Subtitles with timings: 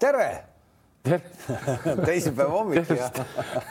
[0.00, 0.28] tere
[2.08, 3.10] teisipäeva hommik ja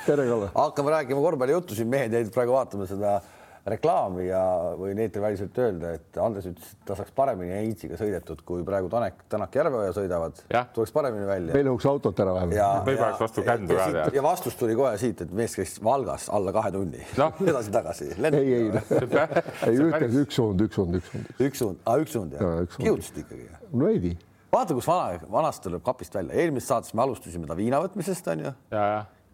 [0.05, 0.49] tere, Kalle.
[0.55, 3.17] hakkame rääkima korvpallijuttu siin, mehed jäid praegu vaatama seda
[3.65, 4.39] reklaami ja
[4.77, 9.23] võin eetriväliselt öelda, et Andres ütles, et ta saaks paremini Heinziga sõidetud, kui praegu Tanek,
[9.29, 10.43] Tänak Järveoja sõidavad.
[10.75, 11.55] tuleks paremini välja.
[11.57, 12.55] meil õhuks autot ära vähemalt.
[12.55, 16.29] ja, ja, vastu kändu ja, ja, ja vastus tuli kohe siit, et mees käis Valgas
[16.29, 17.31] alla kahe tunni no.
[17.51, 18.11] edasi-tagasi.
[18.29, 21.35] ei, ei, ei ütelda üks suund, üks suund, üks suund.
[21.49, 22.63] üks suund, üks suund jah?
[22.77, 23.49] kihutasid ikkagi?
[23.73, 24.15] no veidi
[24.55, 28.55] vaata, kus vana, vanast tuleb kapist välja, eelmises saates me alustasime ta viina võtmisest onju.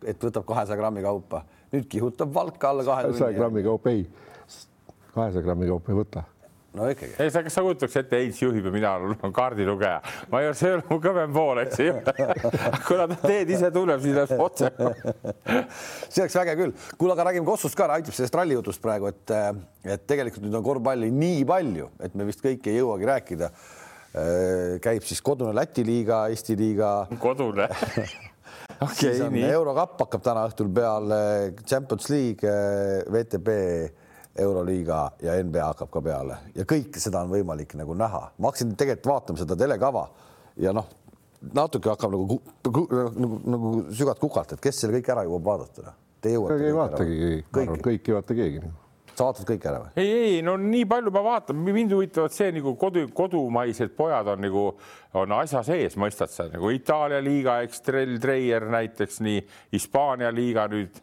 [0.02, 3.10] et võtab kahesaja grammi kaupa, nüüd kihutab valka alla kahe.
[3.10, 4.06] kahesaja grammi kaupa ei,
[5.14, 6.28] kahesaja grammi kaupa ei võta
[6.74, 7.14] no ikkagi.
[7.20, 10.00] ei, sa, kas sa kujutaks ette, Heinz juhib ja mina olen kaardilugeja,
[10.32, 11.98] ma ei ole, see ei ole mu kõvem pool, eks ju.
[12.88, 14.72] kuna ta teed ise tunneb, siis läheb otse
[16.14, 16.74] see oleks väge küll.
[16.96, 19.36] kuule, aga räägime Kossust ka, aitab sellest rallijutust praegu, et,
[19.98, 23.52] et tegelikult nüüd on korvpalli nii palju, et me vist kõike ei jõuagi rääkida
[24.84, 26.92] käib siis kodune Läti liiga, Eesti liiga.
[27.20, 27.68] kodune
[28.84, 31.20] okay, siis on eurokapp hakkab täna õhtul peale,
[31.64, 32.56] Champions League,
[33.12, 33.56] VTB,
[34.42, 38.26] Euroliiga ja NBA hakkab ka peale ja kõike seda on võimalik nagu näha.
[38.38, 40.06] ma hakkasin tegelikult vaatama seda telekava
[40.60, 40.88] ja noh,
[41.56, 45.96] natuke hakkab nagu, nagu, nagu sügavalt kukalt, et kes selle kõik ära jõuab vaadata.
[46.22, 46.62] Te jõuate.
[46.68, 48.64] ei vaatagi keegi, kõik ei vaata keegi
[49.16, 49.92] sa vaatad kõik ära või?
[50.02, 54.44] ei, ei no nii palju ma vaatan, mind huvitavad see nagu kodu, kodumaised pojad on
[54.46, 54.66] nagu
[55.22, 56.48] on asja sees, mõistad sa?
[56.52, 59.46] Nagu Itaalia liiga, eks Trell Treier näiteks nii,
[59.76, 61.02] Hispaania liiga nüüd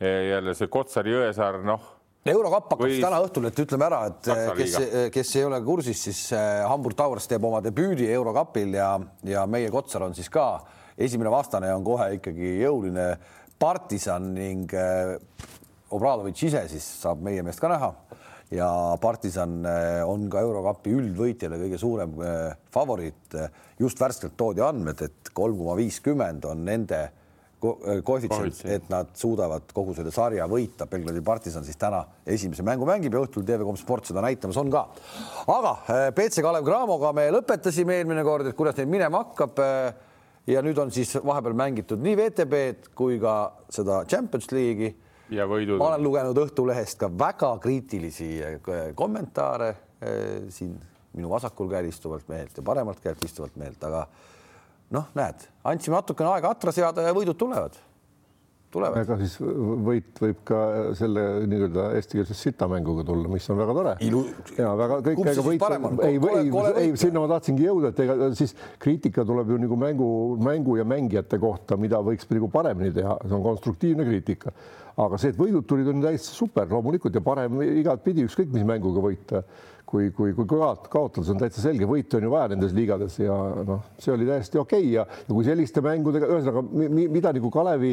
[0.00, 1.92] jälle see Kotsari Jõesaar, noh.
[2.26, 2.96] Eurokapp hakkab või...
[3.00, 4.72] täna õhtul, et ütleme ära, et kes,
[5.14, 8.90] kes ei ole kursis, siis äh, Hamburg Towers teeb oma debüüdi eurokapil ja,
[9.24, 10.48] ja meie Kotsar on siis ka
[10.98, 13.12] esimene vastane on kohe ikkagi jõuline
[13.60, 14.72] partisan ning
[15.94, 17.92] Obradovic ise siis saab meie meest ka näha
[18.50, 18.68] ja
[19.00, 23.36] Partisan eh, on ka eurokapi üldvõitjale kõige suurem eh, favoriit.
[23.78, 29.72] just värskelt toodi andmed, et kolm koma viiskümmend on nende eh, koefitsient, et nad suudavad
[29.74, 30.86] kogu selle sarja võita.
[30.86, 34.86] Belgradi Partisan siis täna esimese mängu mängib ja õhtul TV3 Sport seda näitamas on ka.
[35.46, 35.76] aga
[36.14, 39.58] BC Kalev Cramoga me lõpetasime eelmine kord, et kuidas neil minema hakkab.
[40.46, 44.94] ja nüüd on siis vahepeal mängitud nii VTB-d kui ka seda Champions League'i
[45.30, 45.80] ja võidud.
[45.80, 48.60] ma olen lugenud Õhtulehest ka väga kriitilisi eh,
[48.94, 50.76] kommentaare eh, siin
[51.16, 54.06] minu vasakul käel istuvalt mehelt ja paremalt käelt istuvalt mehelt, aga
[54.94, 57.78] noh, näed, andsime natukene aega atra seada ja võidud tulevad
[58.76, 58.98] tulevad.
[59.02, 59.34] ega siis
[59.86, 60.60] võit võib ka
[60.98, 63.94] selle nii-öelda eestikeelse sitamänguga tulla, mis on väga tore.
[64.58, 65.66] ja väga kõik, ega võit,
[66.06, 66.50] ei, ei,
[66.82, 70.08] ei, sinna ma tahtsingi jõuda, et ega siis kriitika tuleb ju nagu mängu,
[70.42, 74.54] mängu ja mängijate kohta, mida võiks nagu paremini teha, see on konstruktiivne kriitika.
[74.96, 79.02] Aga see, et võidud tulid, on täiesti super loomulikult ja parem igatpidi, ükskõik mis mänguga
[79.04, 79.42] võita
[79.86, 83.36] kui, kui, kui kaotada, see on täitsa selge, võitu on ju vaja nendes liigades ja
[83.66, 84.94] noh, see oli täiesti okei okay.
[84.96, 86.64] ja, ja kui selliste mängudega, ühesõnaga
[87.14, 87.92] mida nagu Kalevi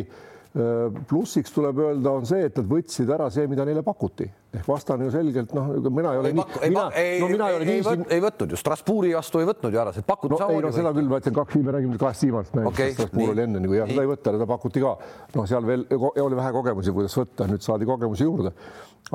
[0.53, 5.07] plussiks tuleb öelda, on see, et nad võtsid ära see, mida neile pakuti ehk vastane
[5.07, 7.83] ju selgelt noh, mina ei ole ei, nii, mina, ei, no mina ei ole nii
[7.87, 8.03] siin.
[8.13, 10.59] ei võtnud ju Strasbourgi vastu ei võtnud ju ära, see pakuti no, samamoodi.
[10.61, 13.45] ei no seda küll, ma ütlen kaks, me räägime kahest viimasest mängust okay,, Strasbourg oli
[13.47, 14.91] enne nagu jah, seda ei võta, seda pakuti ka.
[15.33, 18.51] noh, seal veel oli vähe kogemusi, kuidas võtta, nüüd saadi kogemusi juurde.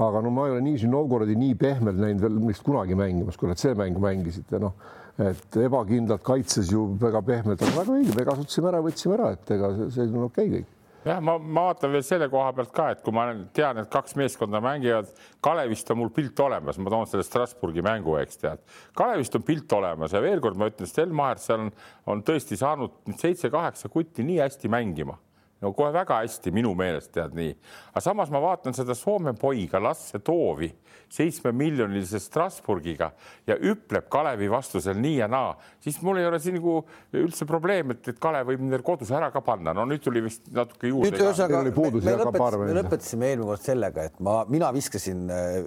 [0.08, 3.50] aga no ma ei ole Nižni Novgorodi nii pehmelt näinud veel vist kunagi mängimas, kui
[3.50, 4.74] nad see mängu mängisid ja noh,
[5.22, 9.54] et ebakindlalt kaitses ju väga pehmelt, aga väga õige, me kasutasime ära, võtsime ära, et
[9.54, 10.74] ega see, see on okei okay kõik
[11.04, 14.16] jah, ma, ma vaatan veel selle koha pealt ka, et kui ma tean, et kaks
[14.18, 15.12] meeskonda mängivad,
[15.44, 18.64] Kalevist on mul pilt olemas, ma toon selle Strasbourgi mängu, eks tead.
[18.98, 21.72] Kalevist on pilt olemas ja veel kord ma ütlen, Stel Maher seal on,
[22.10, 25.18] on tõesti saanud seitse-kaheksa kutti nii hästi mängima
[25.62, 27.54] no kohe väga hästi minu meelest tead nii,
[27.90, 30.70] aga samas ma vaatan seda Soome poiga Lasse Toovi
[31.12, 33.10] seitsmemiljonilise Strasburgiga
[33.48, 35.54] ja üpleb Kalevi vastu seal nii ja naa,
[35.84, 36.74] siis mul ei ole siin nagu
[37.16, 40.50] üldse probleem, et, et Kalev võib nendel kodus ära ka panna, no nüüd tuli vist
[40.54, 41.12] natuke juurde.
[41.12, 45.60] nüüd ühesõnaga me, me, lõpetasime, me lõpetasime eelmine kord sellega, et ma, mina viskasin äh,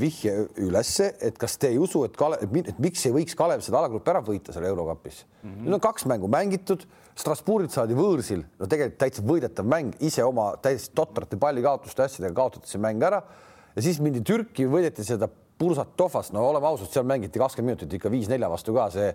[0.00, 3.80] vihje ülesse, et kas te ei usu, et Kalev, et miks ei võiks Kalev seda
[3.80, 5.48] alagrupi ära võita seal eurokapis mm.
[5.48, 5.62] -hmm.
[5.64, 10.54] nüüd on kaks mängu mängitud Strasbourgilt saadi võõrsil, no tegelikult täitsa võidetav mäng, ise oma
[10.64, 13.20] täiesti totrate pallikaotuste asjadega kaotati see mäng ära
[13.76, 15.28] ja siis mindi Türki, võideti seda
[15.62, 19.12] Pursat Tofast, no oleme ausad, seal mängiti kakskümmend minutit ikka viis-nelja vastu ka see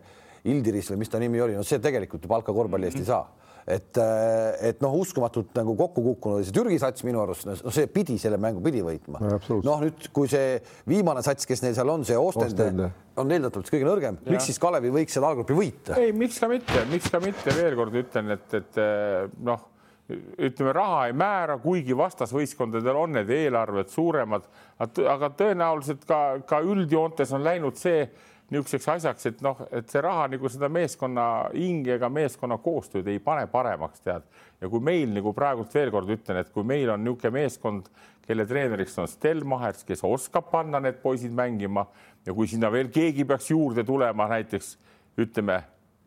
[0.48, 3.26] Ildiris või mis ta nimi oli, no see tegelikult ju palka korvpalli eest ei saa.
[3.68, 7.74] Et, äh, et noh, uskumatult nagu kokku kukkunud oli see Türgi sats minu arust, no
[7.76, 9.20] see pidi selle mängu pidi võitma.
[9.20, 9.40] No,.
[9.66, 12.88] noh, nüüd kui see viimane sats, kes neil seal on, see Ostende
[13.20, 16.00] on eeldatavalt kõige nõrgem, miks siis Kalevi võiks seda allgrupi võita?
[16.00, 19.68] ei, miks ka mitte, miks ka mitte, veel kord ütlen, et, et äh, noh
[20.08, 24.48] ütleme, raha ei määra, kuigi vastasvõistkondadel on need eelarved suuremad,
[24.80, 28.06] aga tõenäoliselt ka, ka üldjoontes on läinud see
[28.48, 33.20] niisuguseks asjaks, et noh, et see raha nagu seda meeskonna hinge ega meeskonna koostööd ei
[33.24, 34.24] pane paremaks, tead.
[34.62, 37.90] ja kui meil nagu praegult veel kord ütlen, et kui meil on niisugune meeskond,
[38.28, 41.86] kelle treeneriks on Stel Mahers, kes oskab panna need poisid mängima
[42.26, 44.78] ja kui sinna veel keegi peaks juurde tulema, näiteks
[45.20, 45.62] ütleme,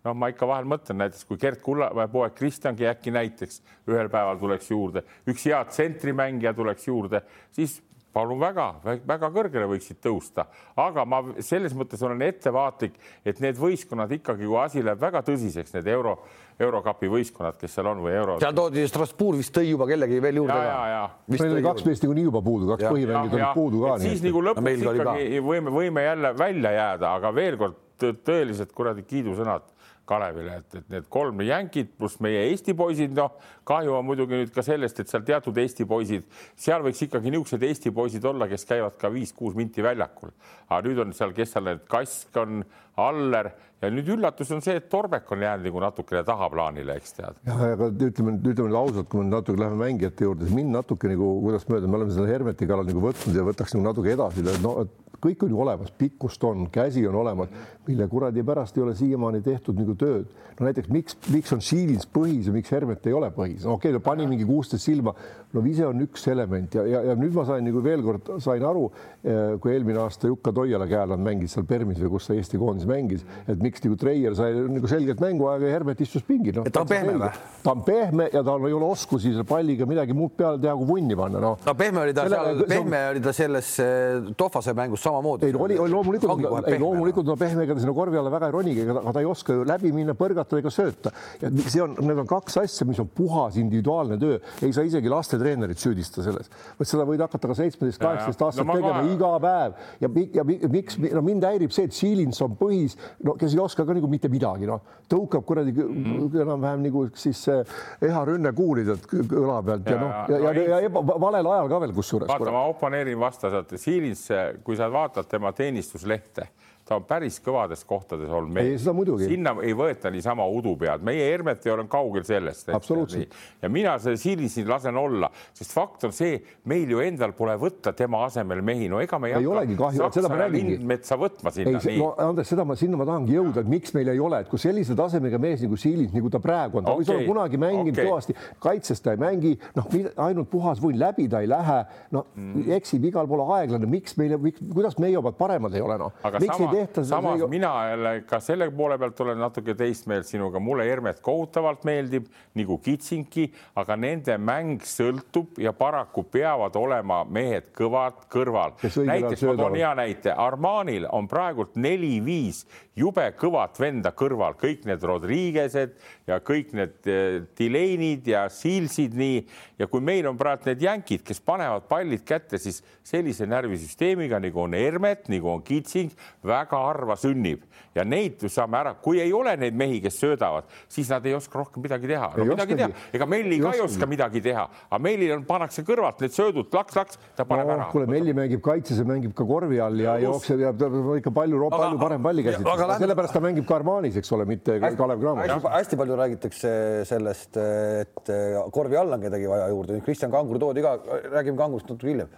[0.07, 3.61] noh, ma ikka vahel mõtlen näiteks, kui Gert Kullamäe poeg Kristjangi äkki näiteks
[3.91, 7.23] ühel päeval tuleks juurde, üks hea tsentrimängija tuleks juurde,
[7.57, 7.81] siis
[8.11, 8.67] palun väga,
[9.07, 10.49] väga kõrgele võiksid tõusta,
[10.83, 15.77] aga ma selles mõttes olen ettevaatlik, et need võistkonnad ikkagi, kui asi läheb väga tõsiseks,
[15.77, 16.17] need euro,
[16.61, 18.39] eurokapi võistkonnad, kes seal on või euro.
[18.43, 21.05] seal toodi Strasbourg vist tõi juba kellegi veel juurde ka.
[21.31, 23.99] meil oli kaks meest niikuinii juba puudu, kaks põhimängijat olid puudu ka.
[24.03, 29.69] siis nagu lõpuks ikkagi võime, võime jälle välja jääda, aga veel kord tõelised kuradi kiidusõnad
[30.11, 33.37] Kalevile, et, et need kolm jänkid pluss meie Eesti poisid, noh,
[33.69, 36.27] kahju on muidugi nüüd ka sellest, et seal teatud Eesti poisid,
[36.59, 40.35] seal võiks ikkagi niisugused Eesti poisid olla, kes käivad ka viis-kuus minti väljakul.
[40.69, 42.65] aga nüüd on seal, kes seal need Kask on,
[43.09, 43.51] Aller
[43.81, 47.39] ja nüüd üllatus on see, et Torbek on jäänud nagu natukene tahaplaanile, eks tead.
[47.49, 51.31] jah, aga ütleme, ütleme ausalt, kui me natuke läheme mängijate juurde, siis mind natuke nagu,
[51.47, 54.75] kuidas mööda, me oleme seda Hermeti kallal nagu võtnud ja võtaks nagu natuke edasi, no
[55.21, 57.51] kõik on ju olemas, pikkust on, käsi on olemas,
[57.87, 60.31] mille kuradi pärast ei ole siiamaani tehtud nagu tööd.
[60.59, 63.91] no näiteks miks, miks on Siilins põhis ja miks Hermet ei ole põhis, no okei
[63.91, 65.15] okay,, ta pani mingi kuusteist silma,
[65.53, 68.65] no vise on üks element ja, ja, ja nüüd ma sain nagu veel kord sain
[68.65, 68.87] aru,
[69.25, 72.61] eh, kui eelmine aasta Jukka Toiala käe all mängis seal Permis või kus ta Eesti
[72.61, 76.67] koondis mängis, et miks nagu Treier sai nagu selgelt mänguaega ja Hermet istus pingil no,.
[76.71, 77.31] ta on pehme või?
[77.65, 80.89] ta on pehme ja tal ei ole oskusi selle palliga midagi muud peale teha, kui
[80.89, 81.59] vunni panna, noh.
[81.67, 85.49] no pehme oli ta selle, seal, pehme oli ta selles eh, Tohvase mängus samamoodi.
[85.49, 88.57] ei, oli, oli loomulikult, ei loomulikult no pehme, ega ta sinna korvi alla väga ei
[88.57, 91.13] ronigi, aga ta ei oska ju läbi minna, põrgata ega sööta.
[91.43, 95.13] ja see on, need on kaks asja, mis on puhas individuaalne töö, ei saa isegi
[95.13, 99.15] lastetreenerit süüdistada selles, vaid seda võid hakata ka seitsmeteist, kaheksateist aastat no, tegema ka...
[99.15, 100.11] iga päev ja,
[100.41, 103.85] ja, ja miks, no mind häirib see, et Silins on põhis, no kes ei oska
[103.87, 104.81] ka nagu mitte midagi, noh,
[105.11, 106.31] tõukab kuradi mm.
[106.45, 111.05] enam-vähem nagu siis Eha Rünne kuulida õla pealt ja, ja noh, ja, ja, ja, ja
[111.27, 112.31] valel ajal ka veel kusjuures.
[112.31, 114.27] vaata, ma oponeerin vastaselt, Silins,
[114.65, 116.49] kui sa vaatad tema teenistuslehte
[116.91, 118.83] ta on päris kõvades kohtades olnud mees.
[119.23, 122.73] sinna ei võeta niisama udu pead, meie Hermet ei ole kaugel sellest.
[122.75, 123.35] absoluutselt.
[123.63, 126.41] ja mina selle Silisin lasen olla, sest fakt on see,
[126.71, 130.09] meil ju endal pole võtta tema asemel mehi, no ega me ei, ei olegi kahju,
[130.17, 130.81] seda ma räägingi.
[130.91, 131.83] metsa võtma sinna.
[131.85, 134.51] ei, no Andres, seda ma, sinna ma tahangi jõuda, et miks meil ei ole, et
[134.51, 137.05] kui sellise tasemega mees nagu Silins, nagu ta praegu on, ta okay.
[137.05, 138.11] võis olla kunagi mänginud okay.
[138.11, 139.87] kõvasti, kaitses ta ei mängi, noh,
[140.27, 141.79] ainult puhas vull, läbi ta ei lähe,
[142.17, 142.67] no mm.
[142.81, 146.19] eksib igal pool aeglane, miks meil, kuidas meie omad paremad ei ole, noh.
[146.41, 147.51] miks ei tehta samas see...
[147.53, 152.29] mina jälle ka selle poole pealt olen natuke teist meelt sinuga, mulle Hermet kohutavalt meeldib
[152.59, 153.47] nagu Kitsinki,
[153.81, 158.77] aga nende mäng sõltub ja paraku peavad olema mehed kõvad kõrval.
[158.81, 162.65] näiteks ma toon hea näite, Armanil on praegult neli-viis
[163.01, 165.95] jube kõvat venda kõrval, kõik need Rodriguez'ed
[166.29, 169.41] ja kõik need eh, Delaney'd ja Sealsid nii.
[169.81, 174.65] Ja kui meil on praegu need jänkid, kes panevad pallid kätte, siis sellise närvisüsteemiga nagu
[174.65, 176.13] on Hermet, nagu on Kitsing,
[176.47, 177.65] väga harva sünnib
[177.95, 181.59] ja neid saame ära, kui ei ole neid mehi, kes söödavad, siis nad ei oska
[181.59, 182.47] rohkem midagi teha no,.
[182.53, 186.35] midagi teha, ega Melli ka ei oska midagi teha, aga Mellil on, pannakse kõrvalt need
[186.35, 187.89] söödud laks-laks, ta paneb no, ära.
[187.91, 191.35] kuule, Melli mängib kaitses ja mängib ka korvi all ja jookseb ja ta on ikka
[191.35, 195.49] palju, palju parem pallikäsitlus, sellepärast ta mängib ka Armanis, eks ole, mitte Kalev Cramo.
[195.75, 196.73] hästi palju räägitakse
[197.11, 198.33] sellest, et
[198.75, 200.97] korvi all on kedagi vaja juurde, Kristjan Kangur toodi ka,
[201.35, 202.31] räägime Kangurist natuke hiljem.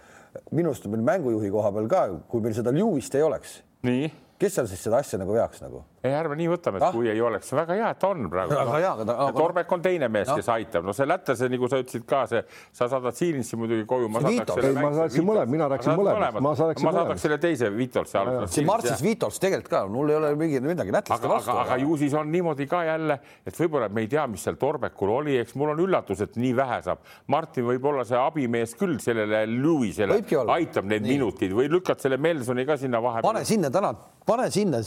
[0.49, 3.61] minu arust on meil mängujuhi koha peal ka, kui meil seda Lewist ei oleks.
[3.85, 4.11] nii
[4.43, 5.85] kes seal siis seda asja nagu veaks nagu?
[6.03, 6.91] Ei, ärme nii võtame, et ah?
[6.91, 8.51] kui ei oleks, väga hea, et on praegu.
[8.51, 9.27] väga hea, aga ta.
[9.37, 12.41] Torbek on teine mees no., kes aitab, no see lätlase, nagu sa ütlesid ka see,
[12.75, 14.09] sa saadad Siilinisse muidugi koju.
[14.11, 18.51] ma saadaksin mõlemad, mina rääkisin mõlemad, ma saadaks selle teise Vitolsi alguses.
[18.57, 21.55] see Martsis Vitols tegelikult ka, mul ei ole mingi midagi nätlaste vastu.
[21.63, 25.15] aga ju siis on niimoodi ka jälle, et võib-olla me ei tea, mis seal Torbekul
[25.21, 27.03] oli, eks mul on üllatus, et nii vähe saab.
[27.31, 30.19] Martin võib olla see abimees küll sellele Lewisele,
[30.57, 33.31] aitab need minutid või lükkad selle Melsoni ka sinna vahepeale.
[33.31, 33.95] pane sinna täna,
[34.27, 34.83] pane sinna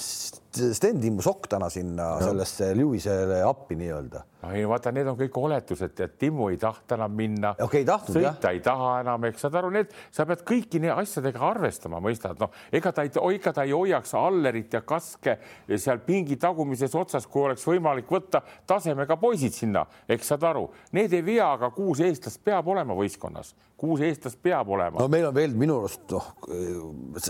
[0.56, 4.22] Stendi sokk täna sinna sellesse Lewisele appi nii-öelda.
[4.54, 7.84] Ei vaata, need on kõik oletused, et Timmu ei tahta enam minna okay,.
[7.86, 8.38] sõita jah.
[8.52, 12.92] ei taha enam, eks saad aru, need, sa pead kõiki asjadega arvestama, mõistad, noh, ega
[12.92, 15.38] ta ei, ega ta ei hoiaks Allerit ja Kaske
[15.76, 21.14] seal pingi tagumises otsas, kui oleks võimalik võtta tasemega poisid sinna, eks saad aru, need
[21.16, 25.00] ei vea, aga kuus eestlast peab olema võistkonnas, kuus eestlast peab olema.
[25.00, 26.32] no meil on veel minu arust, noh,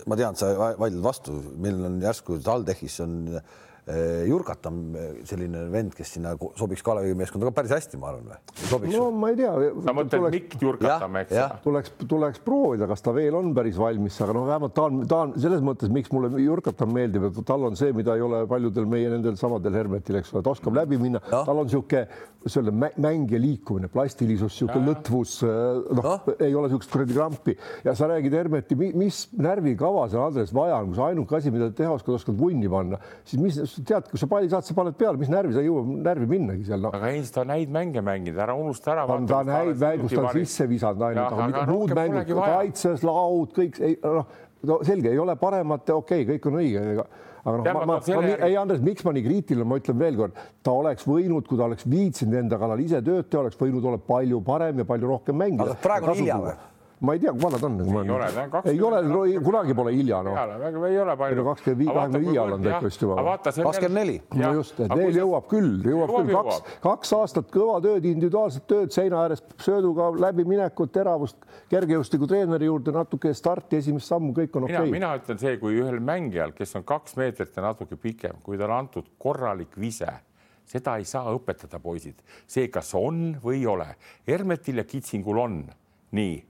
[0.07, 3.17] ma tean, sa vaidled vastu, meil on järsku TalTechis on
[3.87, 4.81] Jurkat on
[5.29, 8.91] selline vend, kes sinna sobiks Kalevi meeskonda ka päris hästi, ma arvan või?
[8.91, 9.53] no ma ei tea.
[9.87, 11.61] sa mõtled Mikk Jurkatame, eks?
[11.63, 15.21] tuleks, tuleks proovida, kas ta veel on päris valmis, aga noh, vähemalt ta on, ta
[15.29, 18.89] on selles mõttes, miks mulle Jurkatam meeldib, et tal on see, mida ei ole paljudel
[18.91, 22.09] meie nendel samadel Hermetil, eks ole, ta oskab läbi minna, tal on niisugune
[22.51, 27.55] selle mäng ja liikumine, plastilisus, niisugune lõtvus, noh no., ei ole niisugust kuradi krampi
[27.87, 31.71] ja sa räägid Hermeti, mis närvikava seal Andres vaja on, kui sa ainuke asi, mida
[31.75, 35.21] teha oskad, oskad vunni panna, siis mis tead, kui sa palli saad, sa paned peale,
[35.21, 36.93] mis närvi sa ei jõua närvi minnagi seal no..
[36.95, 39.07] aga Heinz, ta on häid mänge mänginud, ära unusta ära.
[39.09, 42.35] ta on, ta on häid mänge, kus ta on sisse visanud ainult, aga muud mängud,
[42.41, 44.35] kaitses, laud, kõik, noh,
[44.71, 47.09] no selge, ei ole paremat, okei okay,, kõik on õige, aga
[47.47, 50.39] aga noh, ma, ma, ma, ma, ei Andres, miks ma nii kriitiline, ma ütlen veelkord,
[50.67, 54.01] ta oleks võinud, kui ta oleks viitsinud enda kallal ise tööd teha, oleks võinud olla
[54.03, 55.77] palju parem ja palju rohkem mängida.
[55.85, 56.57] praegu on hilja või?
[57.01, 57.77] Ma ei tea, kui vana ta on.
[57.81, 58.69] ei ole, ta on kaks.
[58.71, 59.01] ei ole,
[59.45, 60.39] kunagi pole hilja noh.
[60.89, 61.45] ei ole palju.
[61.45, 63.37] kakskümmend viis, kahekümne viie all on ta ikka vist juba.
[63.43, 64.15] kakskümmend neli.
[64.41, 68.97] no just, et Neel jõuab küll, jõuab küll kaks, kaks aastat kõva tööd, individuaalset tööd
[68.97, 74.97] seina ääres sööduga läbiminekut, teravust, kergejõustikutreeneri juurde natuke starti, esimest sammu, kõik on okei okay..
[74.97, 78.81] mina ütlen see, kui ühel mängijal, kes on kaks meetrit ja natuke pikem, kui talle
[78.81, 80.09] antud korralik vise
[80.67, 83.93] seda ei saa õpetada, poisid, see, kas on või ei ole.
[84.27, 85.61] Hermetil ja Kitsingul on
[86.17, 86.41] nii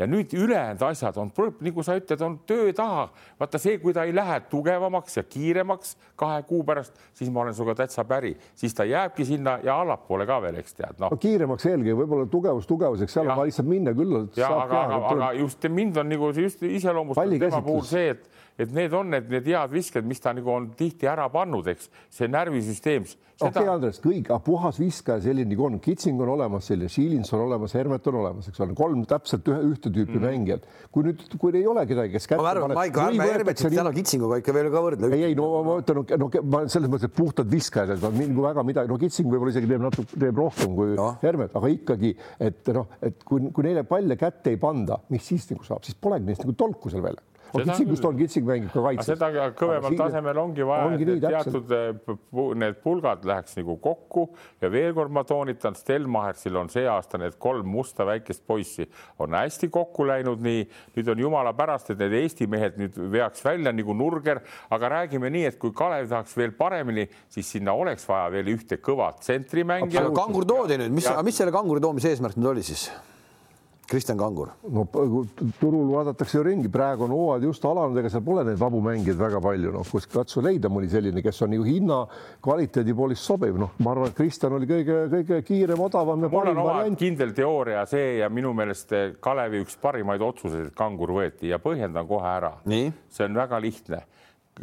[0.00, 1.30] ja nüüd ülejäänud asjad on,
[1.60, 3.08] nagu sa ütled, on töö taha.
[3.40, 7.54] vaata see, kui ta ei lähe tugevamaks ja kiiremaks kahe kuu pärast, siis ma olen
[7.56, 11.10] sinuga täitsa päri, siis ta jääbki sinna ja allapoole ka veel, eks tead no..
[11.12, 13.34] no kiiremaks eelkõige võib-olla tugevus tugevuseks, seal ja.
[13.34, 14.16] on vaja lihtsalt minna küll.
[14.46, 18.92] aga, aga, aga just mind on nagu just iseloomustab tema puhul see, et et need
[18.92, 23.06] on need, need head visked, mis ta nagu on tihti ära pannud, eks see närvisüsteem.
[23.40, 27.46] okei okay,, Andres, kõik, puhas viskaja selline nagu on, Kitsing on olemas, selline Šilins on
[27.46, 30.26] olemas, Hermet on olemas, eks ole, kolm täpselt ühe, ühte tüüpi mm.
[30.26, 30.66] mängijat.
[30.92, 32.76] kui nüüd, kui ei ole kedagi, kes kätte paneb.
[32.76, 35.12] Maiko, ärme Hermetit täna Kitsinguga ikka veel ka võrdle.
[35.16, 38.44] ei, ei no ma ütlen, no, no ma selles mõttes, et puhtad viskajad, et nagu
[38.44, 41.08] väga midagi, no Kitsing võib-olla isegi teeb natuke, teeb rohkem kui no.
[41.24, 42.12] Hermet, aga ikkagi,
[42.50, 45.96] et noh, et kui, kui neile palle kätte ei panda, mis siis nagu saab, siis
[45.96, 47.08] polegi neist nagu tolku seal
[47.54, 49.10] välja Kitsingust on, Kitsing mängib ka kaitses.
[49.10, 52.14] seda kõvemal tasemel ongi vaja, ongi et nii, teatud eh,
[52.62, 54.26] need pulgad läheks nagu kokku
[54.62, 58.88] ja veel kord ma toonitan, Stelmachersil on see aasta need kolm musta väikest poissi
[59.18, 60.64] on hästi kokku läinud, nii
[60.96, 65.30] nüüd on jumala pärast, et need Eesti mehed nüüd veaks välja nagu nurger, aga räägime
[65.32, 70.10] nii, et kui Kalev tahaks veel paremini, siis sinna oleks vaja veel ühte kõvat tsentrimängijat.
[70.16, 72.90] kangur toodi nüüd, mis, mis selle kanguri toomise eesmärk nüüd oli siis?
[73.90, 74.52] Kristjan Kangur.
[74.70, 74.84] no
[75.58, 79.18] turul vaadatakse ju ringi, praegu on hooajad just alanud, ega seal pole neid vabu mängijaid
[79.18, 81.98] väga palju, noh, kus katsu leida mõni selline, kes on ju hinna
[82.44, 87.00] kvaliteedi poolest sobiv, noh, ma arvan, et Kristjan oli kõige-kõige kiirem, odavam ja parim variant.
[87.02, 92.06] kindel teooria see ja minu meelest Kalevi üks parimaid otsuseid, et Kangur võeti ja põhjendan
[92.06, 92.54] kohe ära.
[92.64, 94.04] see on väga lihtne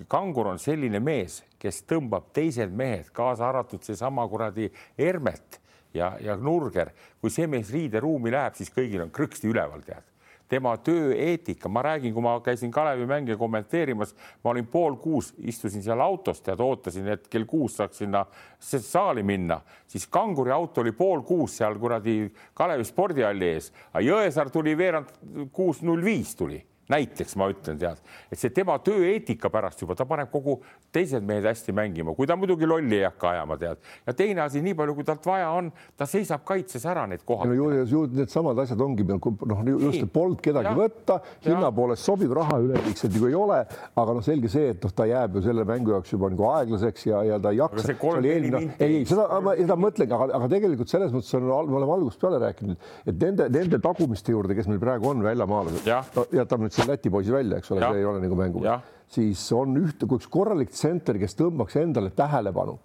[0.07, 5.59] kangur on selline mees, kes tõmbab teised mehed, kaasa arvatud seesama kuradi Hermet
[5.93, 6.91] ja, ja Nurger,
[7.21, 10.05] kui see mees riideruumi läheb, siis kõigil on krõksti üleval, tead.
[10.47, 14.13] Tema tööeetika, ma räägin, kui ma käisin Kalevi mänge kommenteerimas,
[14.45, 18.23] ma olin pool kuus, istusin seal autos, tead, ootasin, et kell kuus saaks sinna
[18.63, 19.59] saali minna,
[19.91, 23.73] siis kanguri auto oli pool kuus seal kuradi Kalevi spordihalli ees,
[24.07, 25.11] Jõesaar tuli veerand
[25.51, 27.99] kuus null viis tuli näiteks ma ütlen, tead,
[28.31, 30.57] et see tema tööeetika pärast juba, ta paneb kogu
[30.95, 33.81] teised mehed hästi mängima, kui ta muidugi lolli ei hakka ajama, tead.
[34.07, 37.51] ja teine asi, nii palju, kui talt vaja on, ta seisab kaitses ära need kohad.
[37.51, 40.75] no ju, ju needsamad asjad ongi noh, just, polnud kedagi ja.
[40.77, 43.59] võtta, hinna poolest sobiv, raha üleliigselt ju ei ole,
[43.97, 47.09] aga noh, selge see, et noh, ta jääb ju selle mängu jaoks juba nagu aeglaseks
[47.09, 47.97] ja, ja ta ei jaksa.
[48.23, 49.27] ei, ei, seda,
[49.59, 53.51] seda mõtlengi, aga, aga tegelikult selles mõttes on, me oleme algusest peale rääkinud, et nende,
[53.53, 55.91] nende tagumiste juurde, kes meil praegu on väljamaalased,
[56.37, 58.63] jätame nüüd selle Läti poisi välja, eks ole, see ei ole nagu mängu,
[59.11, 62.77] siis on ühte, kui üks korralik tsenter, kes tõmbaks endale tähelepanu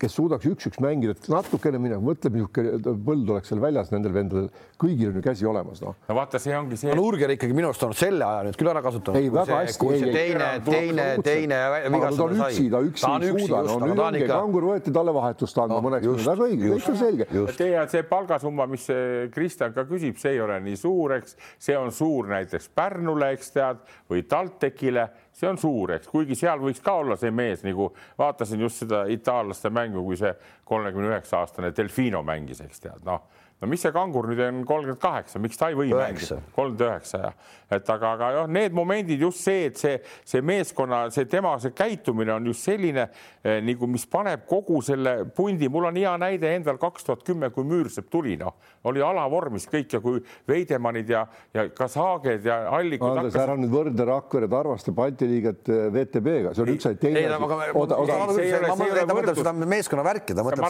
[0.00, 4.48] kes suudaks üks-üks mängida, et natukene minema, mõtleb, niisugune põld oleks seal väljas nendel vendadel,
[4.80, 5.96] kõigil on ju käsi olemas, noh.
[6.08, 6.96] no vaata, see ongi see no,.
[7.00, 9.20] Nurger ikkagi minu arust on selle aja nüüd küll ära kasutanud.
[9.20, 9.90] ei, väga hästi.
[10.14, 12.68] teine, teine, teine vigastus sai.
[12.72, 14.40] ta on üksi, ta üksi ei suuda, no nüüd ongi ikka...
[14.40, 17.30] kangur võeti talle vahetust andma no, mõneks väga õige, kõik on selge.
[17.60, 18.88] teie, see palgasumma, mis
[19.34, 23.52] Kristjan ka küsib, see ei ole nii suur, eks, see on suur näiteks Pärnule, eks
[23.56, 25.10] tead, või TalTechile
[25.40, 29.04] see on suur, eks, kuigi seal võiks ka olla see mees nagu vaatasin just seda
[29.10, 30.32] itaallaste mängu, kui see
[30.68, 33.24] kolmekümne üheksa aastane Delfino mängis, eks tead, noh
[33.60, 36.38] no mis see kangur nüüd on kolmkümmend kaheksa, miks ta ei või mängida?
[36.56, 37.34] kolmkümmend üheksa jah,
[37.76, 41.74] et aga, aga jah, need momendid just see, et see, see meeskonna, see tema, see
[41.76, 46.54] käitumine on just selline eh, nagu, mis paneb kogu selle pundi, mul on hea näide
[46.56, 48.56] endal kaks tuhat kümme, kui Müürsepp tuli, noh,
[48.88, 53.10] oli alavormis kõik ja kui Veidemannid ja, ja ka Saaged ja Allikud.
[53.12, 57.00] Andres hakkas..., ära nüüd võrdle Rakvere Tarvaste Balti liiget eh, VTB-ga, see on üks asi,
[57.04, 57.36] teine asi.
[57.76, 58.16] oota, oota.
[58.24, 60.64] ma mõtlen seda meeskonna värki, ta mõtleb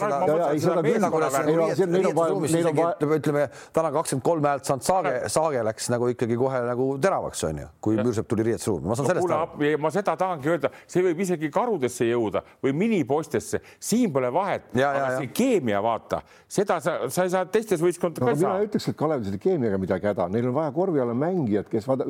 [2.51, 2.80] seda
[3.17, 7.67] ütleme täna kakskümmend kolm häält saanud Saage, Saage läks nagu ikkagi kohe nagu teravaks, onju,
[7.83, 9.71] kui Müürsepp tuli riietusruumi, ma saan no, sellest aru.
[9.81, 15.17] ma seda tahangi öelda, see võib isegi karudesse jõuda või minipostesse, siin pole vahet, aga
[15.17, 16.21] see keemia, vaata,
[16.51, 18.55] seda sa, sa ei saa teistes võistkondades no, ka saa.
[18.57, 21.87] mina ütleks, et Kalevil selle keemiaga midagi häda, neil on vaja korvi alla mängijat, kes
[21.89, 22.07] vaata.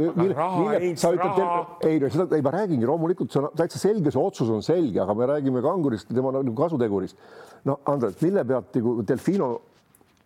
[1.88, 5.02] ei no seda, ei ma räägingi, loomulikult see on täitsa selge, see otsus on selge,
[5.04, 7.20] aga me räägime kangurist, tema nagu kasutegurist.
[7.66, 9.52] no Andres, mille pealt nagu Delfino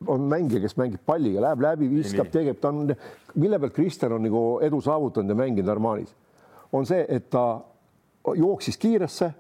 [0.08, 2.92] on mängija, kes mängib palliga, läheb läbi, viskab, teeb, ta on,
[3.36, 6.16] mille pealt Kristjan on nagu edu saavutanud ja mänginud Armanis,
[6.76, 7.46] on see, et ta
[8.36, 9.32] jooksis kiiresse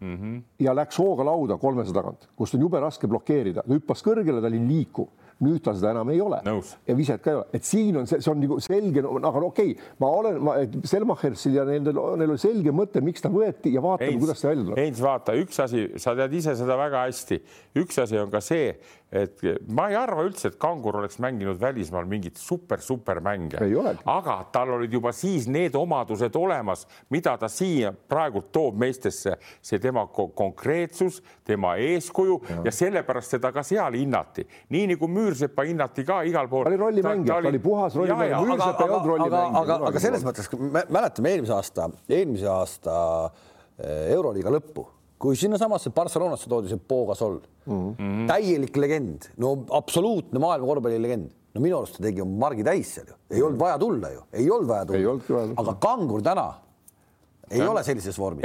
[0.00, 0.42] mm -hmm.
[0.58, 4.68] ja läks hooga lauda kolmese tagant, kust on jube raske blokeerida, hüppas kõrgele, ta oli
[4.68, 5.08] liikuv.
[5.40, 6.36] Nüüd ta seda enam ei ole.
[6.44, 6.74] Nõus.
[6.86, 9.70] ja viset ka ei ole, et siin on see, see on nagu selge, aga okei
[9.70, 14.18] okay,, ma olen, Selmachersil ja nendel, neil oli selge mõte, miks ta võeti ja vaatame,
[14.20, 14.76] kuidas see välja tuleb.
[14.82, 17.40] Heinz, vaata, üks asi, sa tead ise seda väga hästi,
[17.80, 18.76] üks asi on ka see,
[19.10, 23.58] et ma ei arva üldse, et Kangur oleks mänginud välismaal mingit super-super mänge,
[24.06, 29.82] aga tal olid juba siis need omadused olemas, mida ta siia praegult toob meestesse, see
[29.82, 36.06] tema konkreetsus, tema eeskuju ja, ja sellepärast seda ka seal hinnati, nii nagu Müürsepa hinnati
[36.06, 36.68] ka igal pool.
[36.68, 39.64] ta oli rollimängija, ta oli puhas rollimängija, Müürsepp ei olnud rollimängija.
[39.64, 40.50] aga, aga selles mõttes,
[40.86, 42.94] mäletame eelmise aasta, eelmise aasta
[43.26, 44.86] eh, Euroliiga lõppu
[45.20, 47.36] kui sinnasamasse Barcelonasse toodi see Pau Gasol
[47.66, 48.24] mm, -hmm.
[48.30, 53.18] täielik legend, no absoluutne maailma korvpallilegend, no minu arust ta tegi margi täis seal ju,
[53.30, 56.48] ei olnud vaja tulla ju, ei olnud vaja tulla, aga Kangur täna
[57.50, 58.44] ei ole sellises vormis.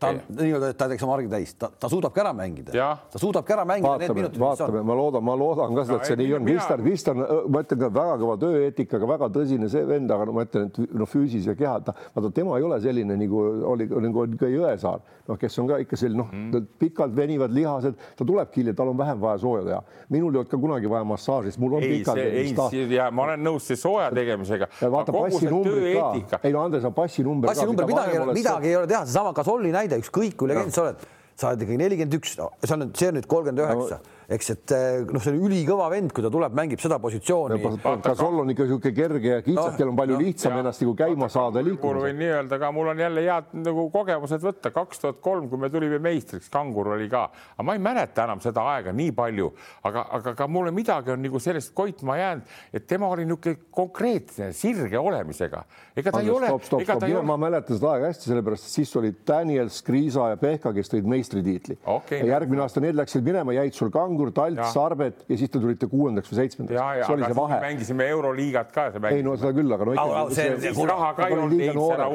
[0.00, 2.72] ta on nii-öelda, ta teeks oma argi täis, ta, ta suudabki ära mängida.
[3.12, 4.40] ta suudabki ära mängida vaatame, need minutid.
[4.40, 6.48] vaatame, ma loodan, ma loodan ka seda, et see nii on.
[6.48, 7.22] Kristjan, Kristjan,
[7.52, 10.96] ma ütlen ka väga kõva tööeetikaga, väga tõsine see vend, aga no ma ütlen, et
[10.96, 15.04] no füüsis ja keha, ta, vaata tema ei ole selline nagu oli nagu ka Jõesaar,
[15.28, 18.92] noh, kes on ka ikka selline noh mm., pikalt venivad lihased, ta tulebki hiljem, tal
[18.92, 19.82] on vähem vaja sooja teha.
[20.08, 22.72] minul ei olnud ka kunagi vaja massaaži, sest mul on ei, pikalt.
[22.72, 24.68] ei, ja ma olen nõus see sooja tegemisega.
[24.80, 26.40] vaata passinumbrid ka.
[26.42, 27.52] ei no Andres on passinumber.
[27.52, 31.50] passinumber midagi midagi ei ole teha, seesama Gasolli näide, ükskõik kui legend sa oled, sa
[31.50, 35.04] oled ikkagi nelikümmend üks, see on nüüd, see on nüüd kolmkümmend üheksa eks, et eh,
[35.06, 37.58] noh, see on ülikõva vend, kui ta tuleb, mängib seda positsiooni.
[38.02, 40.94] Gasol on ikka niisugune kerge ja kitsas, kel on palju no, lihtsam ja, ennast nagu
[40.98, 42.02] käima saada ja liikuma.
[42.02, 45.70] võin nii-öelda ka, mul on jälle head nagu kogemused võtta, kaks tuhat kolm, kui me
[45.72, 49.50] tulime meistriks, Kangur oli ka, aga ma ei mäleta enam seda aega nii palju,
[49.86, 54.50] aga, aga ka mulle midagi on nagu sellest koitma jäänud, et tema oli niisugune konkreetne,
[54.56, 55.62] sirge olemisega.
[55.94, 56.50] ega ta Andres, ei ole.
[56.50, 57.24] stopp, stopp, stopp, ole...
[57.30, 61.08] ma mäletan seda aega hästi, sellepärast et siis olid Daniels, Kriisa ja Pehka, kes tõid
[61.10, 62.24] meistritiitli okay,.
[62.26, 65.86] järgmine aasta need läksid minema, jäid sul Kangur Kangur, Talts, Sarvet ja siis te tulite
[65.90, 67.06] kuuendaks või seitsmendaks.
[67.06, 67.58] see oli see vahe.
[67.60, 68.86] mängisime Euroliigat ka.
[69.10, 70.04] ei no seda küll, aga no ikka.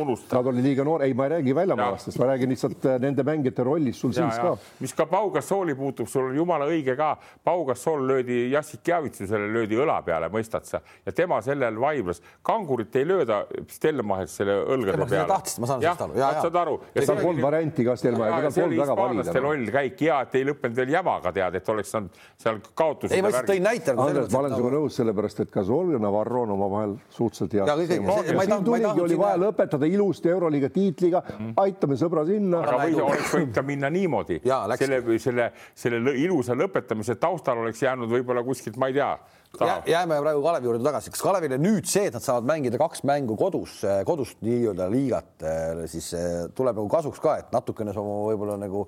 [0.01, 0.39] unustada.
[0.39, 3.65] Nad olid liiga noor, ei, ma ei räägi väljamaalastest, ma räägin lihtsalt äh, nende mängijate
[3.67, 4.55] rollist sul siis ka.
[4.81, 7.11] mis ka Pau Gasooli puutub, sul on jumala õige ka.
[7.43, 12.21] Pau Gasol löödi Jassik Javitsusele löödi õla peale, mõistad sa, ja tema sellel vaiblas.
[12.41, 15.27] kangurit ei lööda Stelmachest selle õlgade peale.
[15.29, 16.17] tahtsid, ma saan sellest aru.
[16.17, 16.79] saad aru.
[16.97, 19.39] seal polnud varianti ka Stelmachega, tal polnud väga valida.
[19.41, 23.15] roll käik ja et ei lõppenud veel jamaga tead, et oleks saanud seal kaotused.
[23.15, 23.95] ei, ma lihtsalt tõin näite.
[23.95, 27.67] Andres, ma olen sinuga nõus, sellepärast et Gasol ja Navarro on omavahel suhteliselt head.
[27.91, 31.53] siin tuligi, oli vaja lõpetada ilusti Euroliiga tiitliga -hmm.
[31.65, 32.63] aitame sõbra sinna.
[32.63, 34.41] aga või oleks võinud ka minna niimoodi,
[34.77, 39.13] selle, selle, selle ilusa lõpetamise taustal oleks jäänud võib-olla kuskilt, ma ei tea
[39.59, 43.03] Jää, jääme praegu Kalevi juurde tagasi, kas Kalevile nüüd see, et nad saavad mängida kaks
[43.07, 45.43] mängu kodus, kodust nii-öelda liigat,
[45.91, 46.07] siis
[46.55, 48.85] tuleb nagu kasuks ka, et natukene võib-olla nagu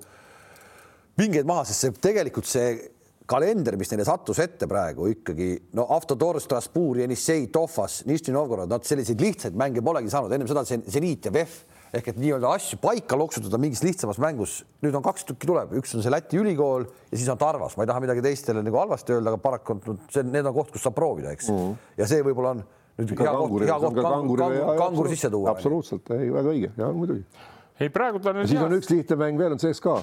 [1.17, 2.73] pingeid maha, sest see tegelikult see
[3.29, 8.83] kalender, mis neile sattus ette praegu ikkagi no Avtodor, Strasbourg, Jenissei, Tofas, Nižni Novgorod, nad
[8.87, 11.61] selliseid lihtsaid mänge polegi saanud, ennem seda Zeniit ja VEF
[11.93, 14.63] ehk et nii-öelda asju paika loksutada mingis lihtsamas mängus.
[14.81, 17.85] nüüd on kaks tükki tuleb, üks on see Läti ülikool ja siis on Tarvas, ma
[17.85, 20.83] ei taha midagi teistele nagu halvasti öelda, aga paraku on see, need on koht, kus
[20.87, 21.59] saab proovida, eks mm.
[21.59, 21.91] -hmm.
[22.01, 22.65] ja see võib-olla on
[22.97, 25.53] nüüd hea koht, hea koht kangur, kangur, kangur sisse tuua.
[25.53, 27.23] absoluutselt, ei väga õige ja muidugi.
[27.79, 28.47] ei, praegu ta on.
[28.47, 30.01] siis on üks lihtne mäng veel on CSKA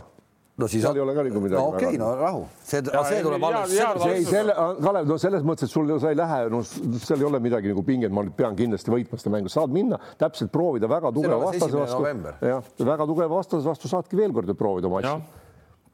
[0.61, 1.59] no siis seal ei ole ka nagu midagi.
[1.59, 3.75] no okei okay,, no rahu, see, see tuleb alles.
[4.09, 7.43] ei, selle, Kalev, no selles mõttes, et sul, sa ei lähe, no seal ei ole
[7.43, 11.13] midagi nagu pinget, ma nüüd pean kindlasti võitma seda mängu, saad minna täpselt proovida väga
[11.17, 12.09] tugeva vastase vastu.
[12.53, 15.21] jah, väga tugeva vastase vastu saadki veel kord proovida oma asju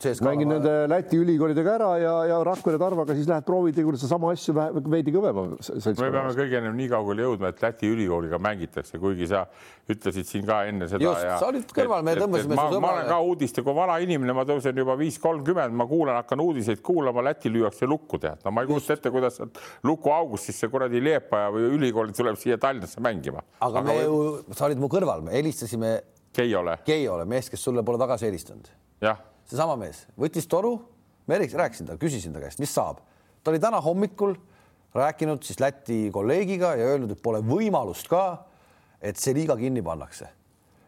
[0.04, 4.52] mängin nende Läti ülikoolidega ära ja, ja Rakvere Tarvaga siis lähed proovid ja sama asju
[4.92, 5.46] veidi kõvema.
[5.56, 9.46] me peame kõige ennem nii kaugele jõudma, et Läti ülikooliga mängitakse, kuigi sa
[9.88, 11.02] ütlesid siin ka enne seda.
[11.02, 12.58] just, sa olid kõrval, me tõmbasime.
[12.58, 16.18] ma, ma olen ka uudiste, kui vana inimene, ma tõusen juba viis kolmkümmend, ma kuulan,
[16.20, 19.40] hakkan uudiseid kuulama, Läti lüüakse lukku tead, no ma ei kujuta ette, kuidas
[19.86, 23.40] luku august siis see kuradi Liepaja või ülikool tuleb siia Tallinnasse mängima.
[23.64, 24.20] aga me ju,
[24.52, 25.96] sa olid mu kõrval, me helistasime.
[26.36, 26.74] Keiole.
[26.84, 28.68] Keiole, mees, kes sulle pole tagasi helistanud.
[29.00, 29.16] jah
[29.50, 30.76] seesama mees võttis toru,
[31.26, 33.00] ma rääkisin ta, küsisin ta käest, mis saab.
[33.42, 34.34] ta oli täna hommikul
[34.96, 38.46] rääkinud siis Läti kolleegiga ja öelnud, et pole võimalust ka,
[39.00, 40.28] et see liiga kinni pannakse.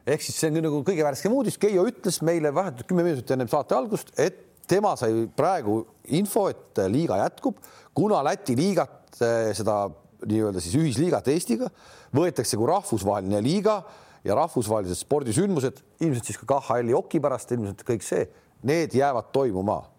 [0.09, 3.47] ehk siis see on nagu kõige värskem uudis, Keijo ütles meile vahetult kümme minutit enne
[3.49, 5.83] saate algust, et tema sai praegu
[6.17, 7.59] info, et liiga jätkub,
[7.95, 9.87] kuna Läti liigat, seda
[10.27, 11.69] nii-öelda siis ühisliigat Eestiga
[12.15, 13.83] võetakse kui rahvusvaheline liiga
[14.27, 18.25] ja rahvusvahelised spordisündmused, ilmselt siis ka KHL-i oki pärast, ilmselt kõik see
[18.63, 19.98] need jäävad toimuma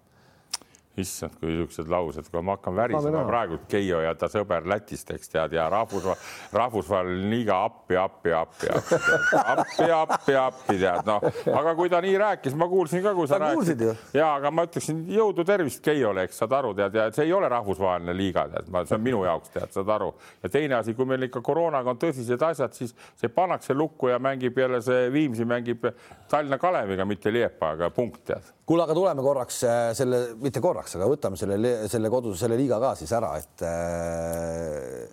[1.01, 5.31] issand, kui niisugused laused, kui ma hakkan värisema praegu Keijo ja ta sõber Lätist, eks
[5.33, 6.15] tead, ja rahvusva-,
[6.55, 8.99] rahvusvaheline liiga appi, appi, appi, appi,
[9.39, 13.39] appi, appi, appi tead, noh, aga kui ta nii rääkis, ma kuulsin ka, kui sa
[13.41, 13.85] rääkisid.
[14.15, 17.49] ja, aga ma ütleksin jõudu, tervist Keiole, eks saad aru, tead, ja see ei ole
[17.51, 20.13] rahvusvaheline liiga, tead, see on minu jaoks, tead, saad aru.
[20.43, 24.19] ja teine asi, kui meil ikka koroonaga on tõsised asjad, siis see pannakse lukku ja
[24.19, 25.89] mängib jälle see Viimsi mängib
[26.29, 31.08] Tallinna Kaleviga, mitte Liepajaga, punkt, tead kuule, aga tuleme korraks äh, selle, mitte korraks, aga
[31.10, 35.08] võtame selle, selle koduse, selle liiga ka siis ära, et äh,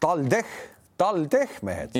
[0.00, 0.54] TalTech,
[0.96, 1.98] TalTech mehed.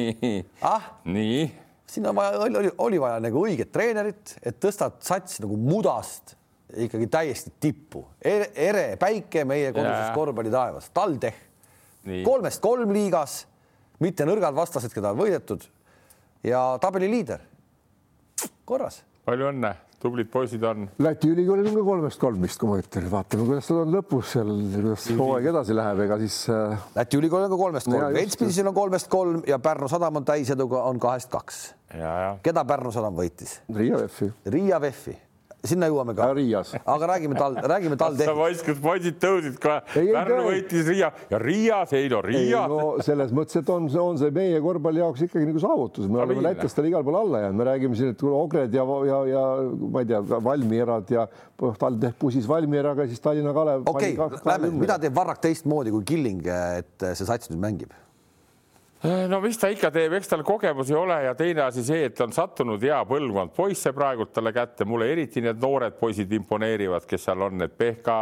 [0.64, 1.42] ah, nii.
[1.88, 7.08] siin on vaja, oli, oli vaja nagu õiget treenerit, et tõstad sats nagu mudast ikkagi
[7.12, 8.48] täiesti tippu ere,.
[8.56, 11.42] ere päike meie koduses korvpallitaevas, TalTech.
[12.24, 13.42] kolmest kolm liigas,
[14.00, 15.68] mitte nõrgad vastased, keda on võidetud
[16.48, 17.44] ja tabeli liider.
[18.64, 19.02] korras.
[19.28, 20.88] palju õnne tublid poisid on.
[21.02, 24.34] Läti ülikoolil on ka kolmest kolm vist, kui ma ütlen, vaatame, kuidas nad on lõpus
[24.36, 26.88] seal, kuidas hooaeg edasi läheb, ega siis äh....
[26.96, 30.84] Läti ülikoolil on ka kolmest kolm, Ventspilisel on kolmest kolm ja Pärnu sadam on täiseduga
[30.90, 31.62] on kahest kaks.
[32.46, 33.58] keda Pärnu sadam võitis?
[33.74, 34.32] Riia VEF-i.
[34.54, 35.16] Riia VEF-i
[35.66, 36.28] sinna jõuame ka.
[36.36, 36.72] Riias.
[36.78, 38.30] aga räägime tal, räägime TalTechist.
[38.30, 39.80] sa paiskas, poisid tõusid ka.
[39.94, 42.70] Pärnu võitis Riia ja Riias, ei no Riias.
[42.70, 46.44] No, selles mõttes, et on, on see meie korvpalli jaoks ikkagi nagu saavutus, me oleme
[46.50, 49.44] lätlastele igal pool alla jäänud, me räägime siin, et Ogred ja, ja, ja
[49.94, 53.88] ma ei tea, Valmierad ja TalTech pusis Valmieraga, siis Tallinna Kalev.
[53.90, 56.46] okei lähme, mida teeb Varrak teistmoodi kui Killing,
[56.78, 57.96] et see sats nüüd mängib?
[59.30, 62.32] No mis ta ikka teeb, eks tal kogemusi ole ja teine asi see, et on
[62.34, 67.46] sattunud hea põlvkond poisse praegult talle kätte, mulle eriti need noored poisid imponeerivad, kes seal
[67.46, 68.16] on, need Pehka,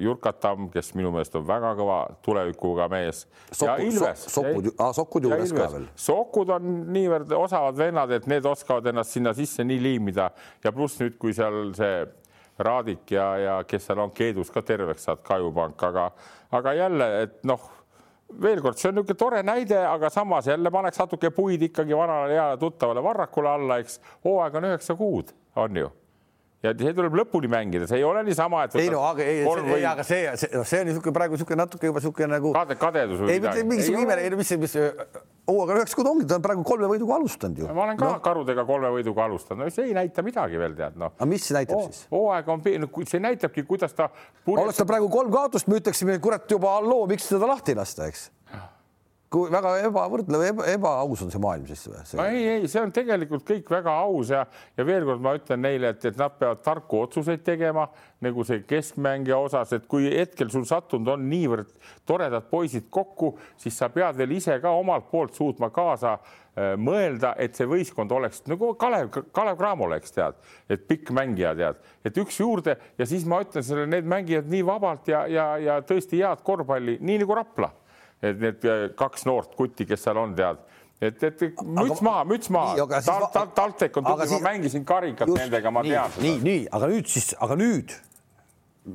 [0.00, 3.24] Jurkatam, kes minu meelest on väga kõva tulevikuga mees.
[3.52, 5.88] Sokud, sokud, sokud juures ka veel.
[5.98, 10.30] sokud on niivõrd osavad vennad, et need oskavad ennast sinna sisse nii liimida.
[10.64, 12.06] Ja pluss nüüd, kui seal see
[12.60, 16.06] Raadik ja, ja kes seal on, Keedus ka terveks saad, Kajupank, aga,
[16.56, 17.68] aga jälle, et noh
[18.42, 22.34] veel kord, see on niisugune tore näide, aga samas jälle paneks natuke puid ikkagi vanale
[22.34, 24.00] heale tuttavale Varrakule alla, eks.
[24.24, 25.90] Hooaeg on üheksa kuud, on ju
[26.64, 28.76] ja see tuleb lõpuni mängida, see ei ole niisama, et.
[28.80, 29.78] ei no aga ei, või...
[29.78, 32.52] ei, aga see, see, noh, see on niisugune praegu niisugune natuke juba niisugune nagu.
[32.56, 33.66] Kade, kadedus või ei, midagi.
[33.70, 34.76] mingisugune ime, ei no mis, mis
[35.50, 37.70] hooaega üheksa kuud ongi, ta on praegu kolme võiduga alustanud ju.
[37.72, 38.18] ma olen ka no.
[38.24, 41.14] karudega kolme võiduga alustanud, no see ei näita midagi veel tead noh.
[41.16, 42.02] aga mis see näitab siis?
[42.12, 42.66] hooaeg on,
[43.08, 44.10] see näitabki, kuidas ta.
[44.52, 48.10] oleks ta praegu kolm kaotust, me ütleksime, kurat juba halloo, miks teda lahti ei lasta,
[48.12, 48.28] eks
[49.30, 52.00] kui väga ebavõrdlev eba,, ebaaus on see maailm siis või?
[52.24, 54.40] ei, ei, see on tegelikult kõik väga aus ja,
[54.74, 57.86] ja veel kord ma ütlen neile, et, et nad peavad tarku otsuseid tegema
[58.26, 61.70] nagu see keskmängija osas, et kui hetkel sul sattunud on niivõrd
[62.10, 67.36] toredad poisid kokku, siis sa pead veel ise ka omalt poolt suutma kaasa äh, mõelda,
[67.38, 72.18] et see võistkond oleks nagu Kalev, Kalev Cramo oleks tead, et pikk mängija tead, et
[72.18, 76.18] üks juurde ja siis ma ütlen selle, need mängivad nii vabalt ja, ja, ja tõesti
[76.18, 77.70] head korvpalli, nii nagu Rapla
[78.22, 78.66] et need
[78.98, 80.60] kaks noort kutti, kes seal on, tead
[81.00, 82.86] et, et müts maha, müts maha.
[83.00, 86.24] Tal, tal, TalTech on tubli, ma mängisin karikat just, nendega, ma nii, tean seda.
[86.26, 87.94] nii, nii, aga nüüd siis, aga nüüd,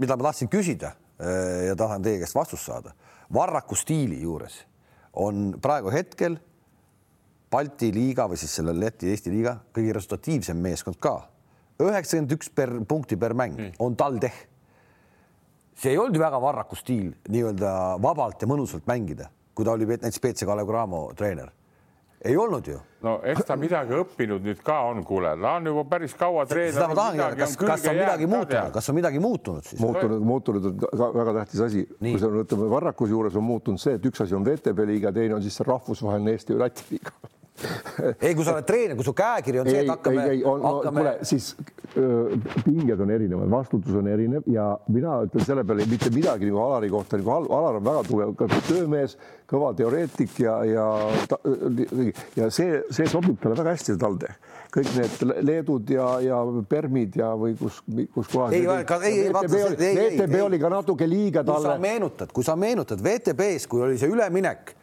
[0.02, 2.94] mida ma tahtsin küsida äh, ja tahan teie käest vastust saada.
[3.34, 4.62] Varraku stiili juures
[5.18, 6.38] on praegu hetkel
[7.56, 11.30] Balti liiga või siis selle Läti-Eesti liiga kõige resultatiivsem meeskond ka.
[11.80, 13.78] üheksakümmend üks per punkti per mäng mm.
[13.80, 14.44] on TalTech
[15.76, 19.88] see ei olnud ju väga Varraku stiil nii-öelda vabalt ja mõnusalt mängida, kui ta oli
[19.90, 21.52] näiteks BC Kalev Cramo treener.
[22.26, 22.80] ei olnud ju.
[23.04, 26.74] no eks ta midagi õppinud nüüd ka on, kuule, ta on juba päris kaua treener.
[26.74, 29.82] seda ma tahangi, kas, kas on midagi muutunud, kas on midagi muutunud siis?
[29.84, 31.88] muutunud, muutunud on ka väga tähtis asi.
[32.00, 35.38] kui sa ütleme, Varraku juures on muutunud see, et üks asi on VTB liiga, teine
[35.38, 37.14] on siis rahvusvaheline Eesti või Läti liiga
[38.20, 40.26] ei, kui sa oled treener, kui su käekiri on ei, see, et hakkame.
[40.26, 41.04] ei, ei, on, hakkame...
[41.04, 41.48] kuule, siis
[41.96, 46.60] öö, pinged on erinevad, vastutus on erinev ja mina ütlen selle peale mitte midagi nagu
[46.66, 49.16] Alari kohta, nagu Alar on väga tugev töömees,
[49.48, 50.90] kõva teoreetik ja, ja,
[52.36, 54.36] ja see, see sobib talle väga hästi, see talde
[54.76, 56.40] kõik need Leedud ja, ja
[56.70, 57.80] Permid ja või kus,
[58.12, 58.52] kus kohas.
[58.52, 61.70] ei, ei, ei, vaata, VTB oli ka natuke liiga talle.
[61.70, 64.76] kui sa meenutad, kui sa meenutad VTB-s, kui oli see üleminek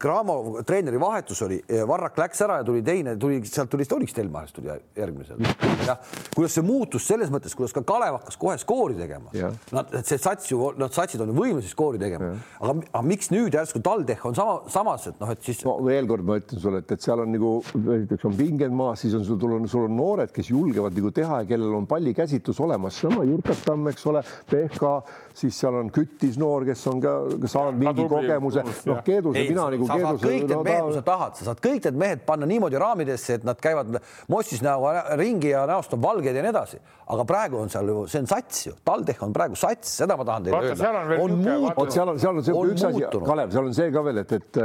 [0.00, 4.56] Cramo treeneri vahetus oli, Varrak läks ära ja tuli teine, tuli sealt tuli Stolik Stelmarist
[4.56, 5.66] tuli järgmine sealt.
[5.86, 6.00] jah,
[6.34, 9.30] kuidas see muutus selles mõttes, kuidas ka Kalev hakkas kohe skoori tegema.
[9.74, 13.54] Nad, see sats ju, nad satsid on ju võimelised skoori tegema, aga, aga miks nüüd
[13.54, 15.76] järsku TalTech on sama, samas, et noh, et siis no,.
[15.86, 17.52] veel kord ma ütlen sulle, et, et seal on nagu
[17.96, 21.42] esiteks on pinged maas, siis on sul, on, sul on noored, kes julgevad nagu teha
[21.42, 24.92] ja kellel on pallikäsitlus olemas, sama Jurkas Tamm, eks ole, PHK,
[25.40, 27.14] siis seal on Küttis noor, kes on ka
[27.50, 30.26] saanud mingi kogemuse, noh Keeduse, mina nagu Keeduse.
[30.26, 33.46] kõik need mehed, kui sa tahad, sa saad kõik need mehed panna niimoodi raamidesse, et
[33.48, 34.00] nad käivad
[34.32, 36.80] mossis näoga ringi ja näost on valged ja nii edasi.
[37.10, 40.24] aga praegu on seal ju, see on sats ju, TalTech on praegu sats, seda ma
[40.28, 40.90] tahan teile öelda.
[41.18, 44.20] on muutunud, seal on, seal on see üks asi, Kalev, seal on see ka veel,
[44.22, 44.60] et, et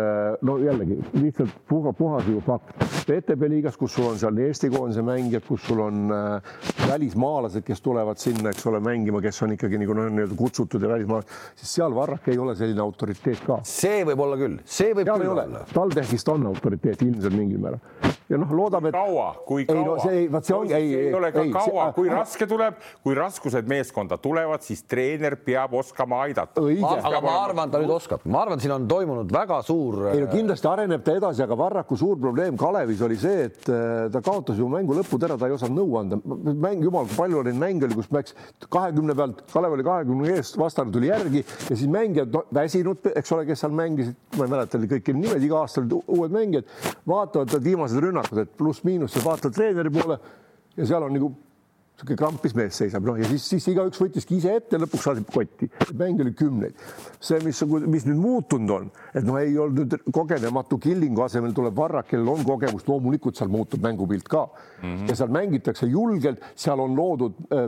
[0.45, 2.85] no jällegi lihtsalt puha, puhas ju fakt.
[3.05, 6.53] VTB liigas, kus sul on seal Eesti koondise mängijad, kus sul on äh,
[6.89, 10.89] välismaalased, kes tulevad sinna, eks ole, mängima, kes on ikkagi nagu noh, nii-öelda kutsutud ja
[10.89, 13.59] välismaalased, siis seal Varrak ei ole selline autoriteet ka.
[13.63, 15.65] see võib olla küll, see võib Seal küll olla.
[15.73, 18.95] TalTechist on autoriteet ilmselt mingil määral ja noh, loodame, et.
[18.95, 19.77] kaua, kui kaua?
[19.77, 20.73] ei no see, vaat see ongi.
[20.73, 24.81] ei, ei ole ka ei, kaua, kui see, raske tuleb, kui raskused meeskonda tulevad, siis
[24.89, 26.63] treener peab oskama aidata.
[26.95, 30.07] aga ma arvan, ta nüüd oskab, ma arvan, siin on toimunud väga suur.
[30.13, 34.07] ei no kindlasti areneb ta edasi, aga Varraku suur probleem Kalevis oli see, et äh,
[34.13, 36.19] ta kaotas ju mängu lõpud ära, ta ei osanud nõu anda.
[36.49, 38.33] mäng, jumal, kui palju neid mänge oli, kus läks
[38.65, 43.33] kahekümne pealt, Kalev oli kahekümne eest, vastane tuli järgi ja siis mängijad no, väsinud, eks
[43.35, 46.69] ole, kes seal mängisid, ma ei mäleta kõiki nimesid, iga aasta olid uued mängijad,
[47.09, 50.19] vaatavad viimased rünnakud et pluss-miinus, sa vaatad treeneri poole
[50.77, 51.33] ja seal on nagu
[51.95, 55.69] niisugune krampis mees seisab, noh ja siis, siis igaüks võttiski ise ette, lõpuks saadi kotti.
[55.95, 56.75] mäng oli kümneid.
[57.19, 61.75] see, mis, mis nüüd muutunud on, et noh, ei olnud nüüd kogenematu Killingu asemel tuleb
[61.75, 64.83] Varrak, kellel on kogemust, loomulikult seal muutub mängupilt ka mm.
[64.83, 65.09] -hmm.
[65.09, 67.67] ja seal mängitakse julgelt, seal on loodud, äh,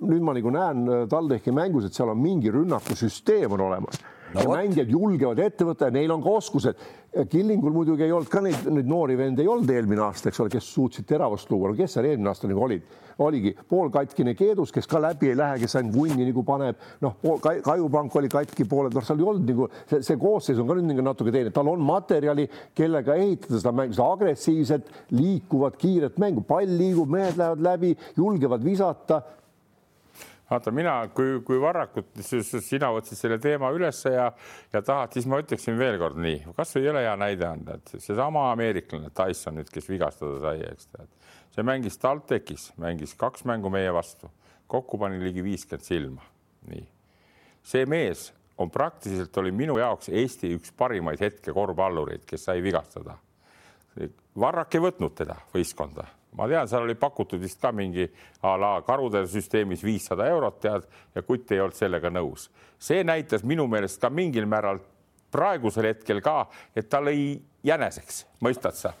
[0.00, 4.02] nüüd ma nagu näen äh, TalTechi mängus, et seal on mingi rünnakusüsteem on olemas
[4.34, 6.86] no, ja mängijad julgevad ette võtta ja neil on ka oskused.
[7.32, 10.52] Killingul muidugi ei olnud ka neid, neid noori vende ei olnud eelmine aasta, eks ole,
[10.52, 12.84] kes suutsid teravust luua, kes seal eelmine aasta nagu olid,
[13.24, 17.16] oligi poolkatkine Keedus, kes ka läbi ei lähe, kes ainult vunni nagu paneb, noh,
[17.64, 20.92] Kajupank oli katki pooled, noh, seal ei olnud nagu see, see koosseis on ka nüüd
[20.92, 22.44] nagu natuke teine, tal on materjali,
[22.76, 28.68] kellega ehitada seda mängu, seda agressiivset, liikuvat, kiiret mängu, pall liigub, mehed lähevad läbi, julgevad
[28.68, 29.22] visata
[30.50, 34.28] vaata mina, kui, kui Varrakut, sina võtsid selle teema ülesse ja,
[34.72, 38.48] ja tahad, siis ma ütleksin veel kord nii, kasvõi jõle hea näide anda, et seesama
[38.54, 41.12] ameeriklane Tyson nüüd, kes vigastada sai, eks tead,
[41.56, 44.30] see mängis TalTechis, mängis kaks mängu meie vastu,
[44.70, 46.28] kokku pani ligi viiskümmend silma,
[46.72, 46.84] nii.
[47.68, 53.14] see mees on praktiliselt oli minu jaoks Eesti üks parimaid hetke korvpallureid, kes sai vigastada.
[54.38, 58.08] Varrak ei võtnud teda võistkonda ma tean, seal oli pakutud vist ka mingi
[58.42, 62.50] a la karude süsteemis viissada eurot tead ja kutt ei olnud sellega nõus.
[62.78, 64.78] see näitas minu meelest ka mingil määral
[65.30, 68.92] praegusel hetkel ka, et ta lõi jäneseks, mõistad sa?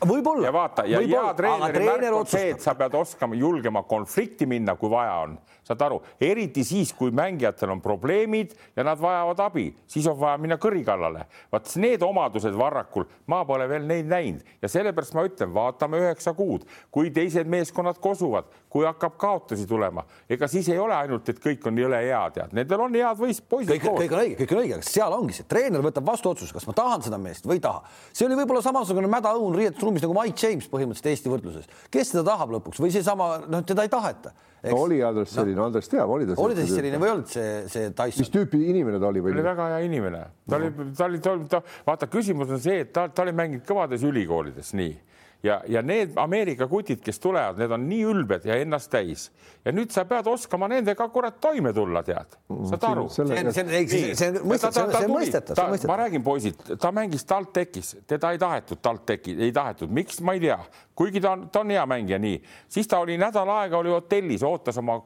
[0.46, 4.76] ja vaata ja hea treeneri märk on see, et sa pead oskama, julgema konflikti minna,
[4.76, 5.38] kui vaja on.
[5.68, 10.38] Saad aru, eriti siis, kui mängijatel on probleemid ja nad vajavad abi, siis on vaja
[10.40, 11.26] minna kõri kallale.
[11.52, 14.46] vaat need omadused Varrakul, ma pole veel neid näinud.
[14.62, 20.04] Ja sellepärast ma ütlen, vaatame üheksa kuud, kui teised meeskonnad kosuvad, kui hakkab kaotusi tulema,
[20.28, 23.40] ega siis ei ole ainult, et kõik on jõle hea, tead, nendel on head võis
[23.40, 23.74] poisid.
[23.74, 26.52] kõik, kõik on õige, kõik on õige, aga seal ongi see, treener võtab vastu otsuse,
[26.56, 27.84] kas ma tahan seda meest või ei taha.
[28.12, 32.52] see oli võib-olla samasugune mädaõun riietusruumis nagu Mike James põhimõtteliselt Eesti võrdluses, kes seda tahab
[32.56, 34.34] lõpuks või seesama, noh, teda ei taheta
[34.66, 37.14] no oli Andres selline no., Andres teab, oli ta oli ta siis selline või ei
[37.14, 38.24] olnud see, see Tyson?
[38.24, 39.34] mis tüüpi inimene ta oli või?
[39.34, 42.80] ta oli väga hea inimene, ta oli, ta oli, ta, ta, vaata, küsimus on see,
[42.86, 44.96] et ta, ta oli mänginud kõvades ülikoolides, nii
[45.42, 49.28] ja, ja need Ameerika kutid, kes tulevad, need on nii ülbed ja ennast täis.
[49.64, 52.38] Ja nüüd sa pead oskama nendega kurat toime tulla, tead,
[52.70, 53.06] saad aru?
[53.12, 53.72] see on, see on,
[54.18, 55.76] see on mõistetav, see on mõistetav.
[55.90, 60.42] ma räägin, poisid, ta mängis TalTechis, teda ei tahetud TalTechi, ei tahetud, miks, ma ei
[60.48, 60.58] tea,
[60.98, 64.46] kuigi ta on, ta on hea mängija, nii, siis ta oli nädal aega oli hotellis,
[64.46, 65.00] ootas oma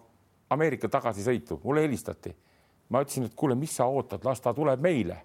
[0.53, 2.35] Ameerika tagasisõitu, mulle helistati.
[2.93, 5.17] ma ütlesin, et kuule, mis sa ootad, las ta tuleb meile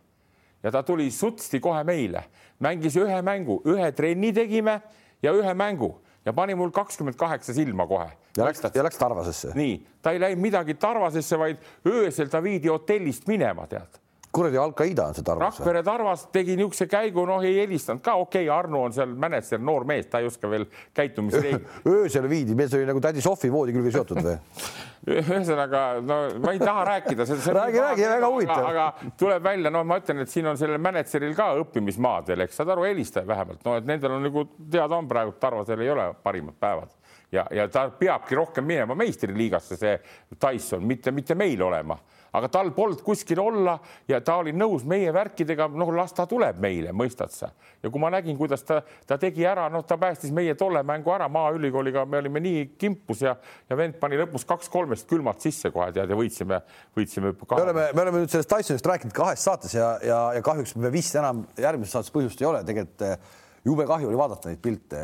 [0.63, 2.23] ja ta tuli sutsti kohe meile,
[2.59, 4.81] mängis ühe mängu, ühe trenni tegime
[5.23, 5.93] ja ühe mängu
[6.25, 8.09] ja pani mul kakskümmend kaheksa silma kohe.
[8.37, 9.51] ja läks, ja läks Tarvasesse.
[9.55, 15.07] nii, ta ei läinud midagi Tarvasesse, vaid öösel ta viidi hotellist minema, tead kuradi Al-Qaeda
[15.07, 15.59] on see Tarvas?
[15.59, 19.61] Rakvere Tarvas tegi niisuguse käigu, noh, ei helistanud ka, okei okay,, Arno on seal mänedžer,
[19.63, 21.71] noor mees, ta ei oska veel käitumisreegleid.
[21.93, 24.35] öösel viidi, mees oli nagu tädi Sohvi voodi külge seotud või?
[25.17, 27.25] ühesõnaga, no ma ei taha rääkida.
[27.27, 28.69] räägi, räägi, väga huvitav.
[28.73, 28.87] aga
[29.19, 32.75] tuleb välja, no ma ütlen, et siin on sellel mänedžeril ka õppimismaad veel, eks saad
[32.75, 36.59] aru, helistaja vähemalt, no et nendel on nagu teada on praegu, Tarvasel ei ole parimad
[36.59, 36.91] päevad
[37.31, 39.97] ja, ja ta peabki rohkem minema meistriliigasse, see
[40.39, 41.97] Tyson, mitte, mitte meil olema
[42.37, 43.77] aga tal polnud kuskil olla
[44.09, 47.49] ja ta oli nõus meie värkidega, noh, las ta tuleb meile, mõistad sa.
[47.83, 51.13] ja kui ma nägin, kuidas ta, ta tegi ära, noh, ta päästis meie tolle mängu
[51.13, 53.35] ära Maaülikooliga, me olime nii kimpus ja,
[53.69, 56.61] ja vend pani lõpus kaks-kolmest külmalt sisse kohe tead ja võitsime,
[56.97, 57.33] võitsime.
[57.33, 60.91] me oleme, me oleme nüüd sellest Tysonist rääkinud kahes saates ja, ja, ja kahjuks me
[60.93, 63.17] vist enam järgmises saates põhjust ei ole, tegelikult eh,
[63.65, 64.99] jube kahju oli vaadata neid pilte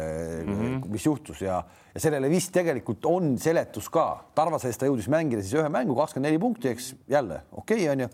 [0.46, 0.92] mm, -hmm.
[0.92, 1.64] mis juhtus ja
[1.94, 4.26] ja sellele vist tegelikult on seletus ka.
[4.36, 7.90] Tarvase eest ta jõudis mängida siis ühe mängu, kakskümmend neli punkti, eks jälle okei okay,,
[7.92, 8.10] onju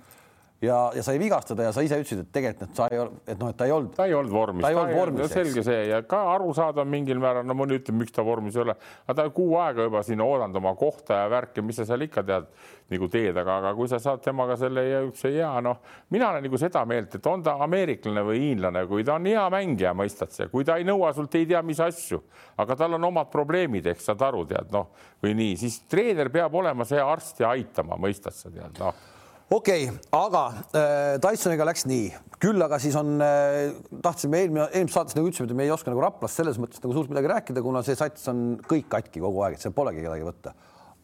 [0.62, 3.39] ja, ja sai vigastada ja sa ise ütlesid, et tegelikult, et sa ei olnud, et
[3.39, 3.93] noh, et ta ei olnud.
[3.95, 5.86] ta ei olnud vormis, ta ei olnud vormis, selge see.
[5.91, 8.76] Ja ka arusaadav mingil määral, no mõni ütleb, miks ta vormis ei ole,
[9.08, 12.26] aga ta kuu aega juba siin oodanud oma kohta ja värki, mis sa seal ikka
[12.28, 12.50] tead
[12.89, 15.78] nagu teed, aga, aga kui sa saad temaga selle niisuguse hea, noh,
[16.10, 19.43] mina olen nagu seda meelt, et on ta ameeriklane või hiinlane, kui ta on hea
[19.54, 22.24] mängija, mõistad sa, kui ta ei nõua sult ei tea mis asju,
[22.60, 24.89] aga tal on omad probleemid, ehk saad aru, tead noh,
[25.22, 29.18] või nii, siis treener peab olema see arst ja aitama, mõistad sa tead noh
[29.50, 30.44] okei okay,, aga
[30.78, 32.10] äh, Dysoniga läks nii,
[32.42, 35.92] küll aga siis on äh,, tahtsime eelmine, eelmises saates nagu ütlesime, et me ei oska
[35.92, 39.42] nagu Raplast selles mõttes nagu suurt midagi rääkida, kuna see sats on kõik katki kogu
[39.46, 40.54] aeg, et seal polegi kedagi võtta.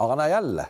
[0.06, 0.68] aga näe jälle,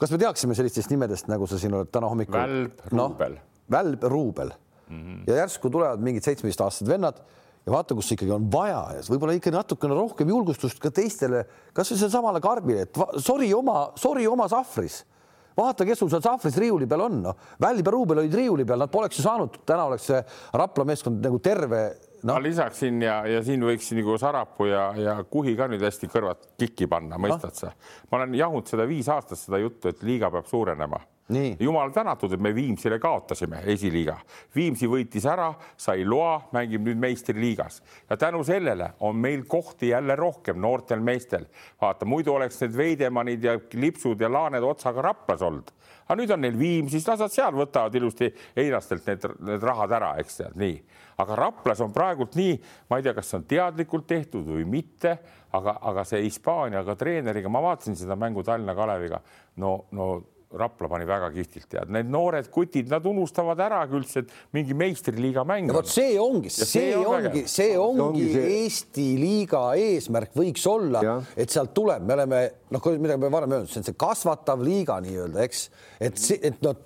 [0.00, 2.40] kas me teaksime sellistest nimedest, nagu sa siin oled täna hommikul?
[2.40, 3.48] Välb, Ruubel no,.
[3.70, 4.52] Välb, Ruubel
[4.88, 5.22] mm -hmm.
[5.26, 7.20] ja järsku tulevad mingid seitsmeteistaastased vennad
[7.66, 11.98] ja vaata, kus ikkagi on vaja ja võib-olla ikka natukene rohkem julgustust ka teistele, kasvõi
[11.98, 15.04] sellele Karbile, et sori oma, sori oma sahvris
[15.56, 17.38] vaata, kes sul seal sahvris riiuli peal on, noh.
[17.62, 20.20] Välb ja Ruubel olid riiuli peal, nad poleks ju saanud, täna oleks see
[20.58, 21.84] Rapla meeskond nagu terve
[22.24, 22.34] no..
[22.34, 26.46] ma lisaksin ja, ja siin võiks nagu Sarapuu ja, ja Kuhi ka nüüd hästi kõrvad
[26.60, 27.58] kikki panna, mõistad no.
[27.66, 27.74] sa?
[28.10, 31.00] ma olen jahunud seda viis aastat seda juttu, et liiga peab suurenema
[31.60, 34.18] jumal tänatud, et me Viimsile kaotasime esiliiga.
[34.54, 40.16] Viimsi võitis ära, sai loa, mängib nüüd meistriliigas ja tänu sellele on meil kohti jälle
[40.16, 41.46] rohkem noortel meestel.
[41.80, 45.70] vaata, muidu oleks need Veidemannid ja Lipsud ja Laaned otsaga Raplas olnud,
[46.04, 50.14] aga nüüd on neil Viimsis, las nad seal võtavad ilusti einastelt need, need rahad ära,
[50.20, 50.76] eks tead nii.
[51.18, 52.60] aga Raplas on praegult nii,
[52.90, 55.16] ma ei tea, kas see on teadlikult tehtud või mitte,
[55.52, 59.22] aga, aga see Hispaaniaga treeneriga, ma vaatasin seda mängu Tallinna Kaleviga,
[59.56, 64.34] no, no Rapla pani väga kihvtilt tead, need noored kutid, nad unustavad ära üldse, et
[64.54, 65.72] mingi meistriliiga mäng.
[65.74, 68.50] vot see ongi, see, see ongi, see ongi see...
[68.64, 73.72] Eesti liiga eesmärk võiks olla, et sealt tuleb, me oleme noh, mida me varem öelnud,
[73.72, 75.66] see on see kasvatav liiga nii-öelda, eks,
[76.06, 76.78] et see, et noh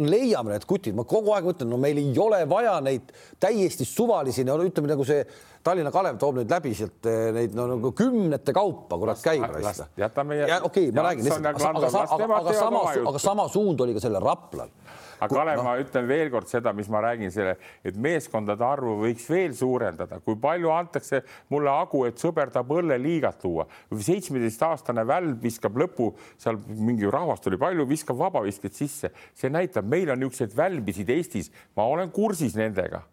[0.00, 4.44] leiame need kutid, ma kogu aeg mõtlen, no meil ei ole vaja neid täiesti suvalisi,
[4.46, 5.22] no ütleme nagu see
[5.64, 9.44] Tallinna Kalev toob neid läbi sealt eh, neid no nagu kümnete kaupa, kurat käib.
[9.98, 10.42] jätame.
[10.70, 14.70] okei, ma räägin lihtsalt, aga, aga, aga sama, aga sama suund oli ka sellel Raplal
[15.18, 18.96] aga Kalev no., ma ütlen veel kord seda, mis ma räägin selle, et meeskondade arvu
[19.02, 23.68] võiks veel suurendada, kui palju antakse mulle hagu, et sõber tahab õlleliigat luua.
[23.92, 30.10] seitsmeteistaastane välb viskab lõpu, seal mingi rahvast oli palju, viskab vabavisked sisse, see näitab, meil
[30.14, 33.04] on niisuguseid välbisid Eestis, ma olen kursis nendega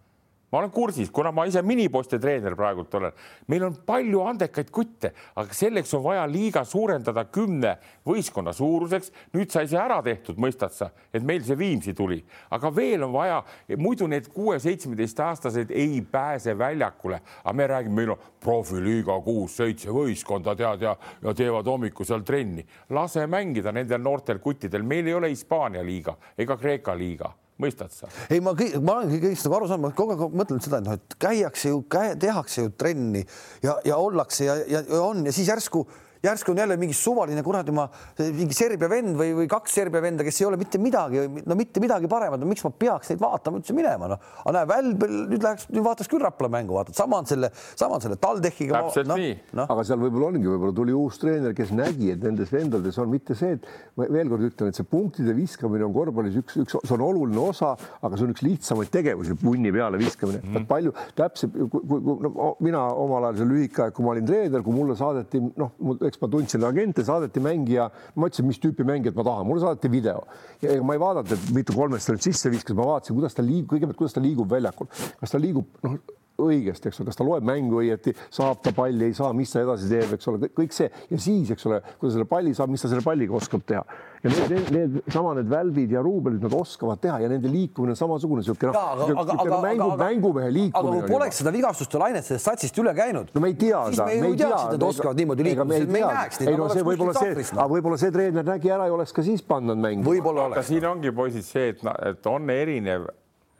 [0.55, 3.11] ma olen kursis, kuna ma ise minipoiste treener praegult olen,
[3.51, 7.73] meil on palju andekaid kutte, aga selleks on vaja liiga suurendada kümne
[8.07, 9.11] võistkonna suuruseks.
[9.35, 12.21] nüüd sai see ära tehtud, mõistad sa, et meil see Viimsi tuli,
[12.55, 13.43] aga veel on vaja,
[13.75, 20.87] muidu need kuue-seitsmeteistaastased ei pääse väljakule, aga me räägime, meil on profiliiga kuus-seitse võistkonda tead
[20.87, 22.63] ja, ja teevad hommikul seal trenni.
[22.89, 28.09] lase mängida nendel noortel kuttidel, meil ei ole Hispaania liiga ega Kreeka liiga mõistad sa?
[28.29, 30.97] ei, ma, ma olen kõigest nagu aru saanud, ma kogu aeg mõtlen seda, et noh,
[30.99, 31.83] et käiakse ju,
[32.21, 33.23] tehakse ju trenni
[33.63, 35.85] ja, ja ollakse ja, ja, ja on ja siis järsku
[36.25, 37.88] järsku on jälle mingi suvaline kuradi ma
[38.19, 41.83] mingi Serbia vend või, või kaks Serbia venda, kes ei ole mitte midagi, no mitte
[41.83, 44.29] midagi paremat, no miks ma peaks neid vaatama üldse minema, noh.
[44.43, 47.99] aga näe, Välb nüüd läheks, nüüd vaataks küll Rapla mängu, vaatad, sama on selle, sama
[47.99, 48.81] on selle TalTechiga.
[48.85, 49.67] täpselt no, nii no..
[49.75, 53.38] aga seal võib-olla ongi, võib-olla tuli uus treener, kes nägi, et nendes vendades on mitte
[53.38, 56.95] see, et ma veel kord ütlen, et see punktide viskamine on korvpallis üks, üks, see
[56.97, 60.55] on oluline osa, aga see on üks lihtsamaid tegevusi, punni peale viskamine mm.
[60.55, 60.67] -hmm.
[60.69, 64.97] palju täpselt, no, mina omal ajal see lühike aeg, kui ma olin treener, kui mulle
[64.99, 65.75] saadeti, noh,
[66.07, 69.91] eks ma tundsin agente, saadeti mängija, ma ütlesin, mis tüüpi mängijat ma tahan, mulle saadeti
[69.91, 70.25] video.
[70.63, 73.38] Ja ega ma ei vaadanud, et mitu kolmest ta nüüd sisse viskas, ma vaatasin, kuidas
[73.38, 75.99] ta liigub, kõigepealt, kuidas ta liigub väljakul, kas ta liigub noh
[76.41, 79.62] õigesti, eks ole, kas ta loeb mängu õieti, saab ta palli, ei saa, mis ta
[79.63, 82.74] edasi teeb, eks ole, kõik see ja siis, eks ole, kui ta selle palli saab,
[82.74, 83.84] mis ta selle palliga oskab teha.
[84.24, 87.93] ja need, need, need sama need Välbid ja Ruubelid, nad oskavad teha ja nende liikumine
[87.93, 91.00] on samasugune niisugune noh, mängu, mängumehe liikumine.
[91.00, 93.32] aga kui poleks seda vigastuste lainet sellest satsist üle käinud.
[93.36, 94.08] no me ei tea seda.
[94.10, 96.52] me ei tea, et nad oskavad niimoodi liikuda, me ei näeks neid.
[96.52, 99.46] ei no see võib-olla see, aga võib-olla see treener nägi ära ja oleks ka siis
[99.46, 100.10] pannud mängu.
[100.10, 100.71] võib-olla oleks.
[100.73, 103.08] siin ongi poisid see, et, et on erinev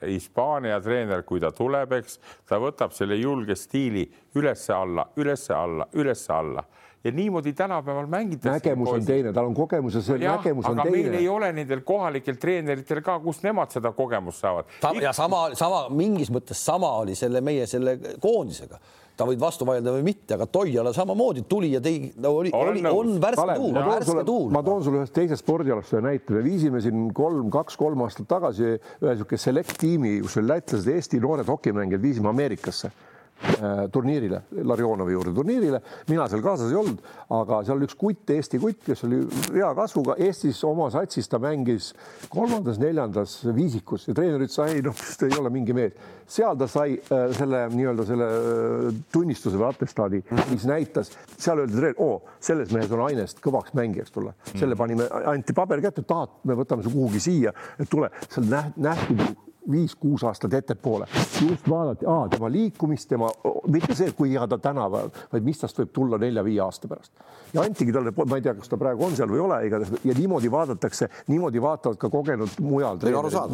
[0.08, 6.66] Hispaania treener, kui ta tuleb, eks ta võtab selle julge stiili üles-alla, üles-alla, üles-alla
[7.06, 8.50] ja niimoodi tänapäeval mängitakse.
[8.50, 11.10] nägemus on teine, tal on kogemus ja see ja, nägemus on aga teine.
[11.12, 14.72] meil ei ole nendel kohalikel treeneritel ka, kust nemad seda kogemust saavad.
[15.02, 18.82] ja sama, sama mingis mõttes sama oli selle meie selle koondisega
[19.18, 22.84] ta võib vastu vaielda või mitte, aga Toiala samamoodi tuli ja tegi no,, oli, oli,
[22.90, 24.52] on värske tuul, värske tuul.
[24.54, 28.76] ma toon sulle ühest teisest spordialast ühe näite, me viisime siin kolm, kaks-kolm aastat tagasi
[28.76, 32.92] ühe niisugune select tiimi, kus oli lätlased, Eesti noored hokimängijad, viisime Ameerikasse
[33.92, 37.02] turniirile, Larionovi juurde turniirile, mina seal kaasas ei olnud,
[37.36, 39.22] aga seal oli üks kutt, Eesti kutt, kes oli
[39.54, 41.92] hea kasvuga, Eestis oma satsis ta mängis
[42.32, 45.96] kolmandas-neljandas viisikus ja treener ütles, ei noh, ei ole mingi mees.
[46.28, 51.78] seal ta sai äh, selle nii-öelda selle äh, tunnistuse või atestaadi, mis näitas, seal öeldi
[51.78, 56.40] treener, oo, selles mehes on ainest kõvaks mängijaks tulla, selle panime, anti paber kätte, tahad,
[56.48, 59.36] me võtame su kuhugi siia, et tule, seal nähti
[59.72, 61.08] viis-kuus aastat ettepoole.
[61.50, 63.30] just vaadati, tema liikumist, tema,
[63.68, 67.12] mitte see, kui hea ta tänapäeval, vaid mis tast võib tulla nelja-viie aasta pärast.
[67.54, 70.06] ja antigi talle, ma ei tea, kas ta praegu on seal või ei ole, igatahes
[70.06, 73.00] ja niimoodi vaadatakse, niimoodi vaatavad ka kogenud mujal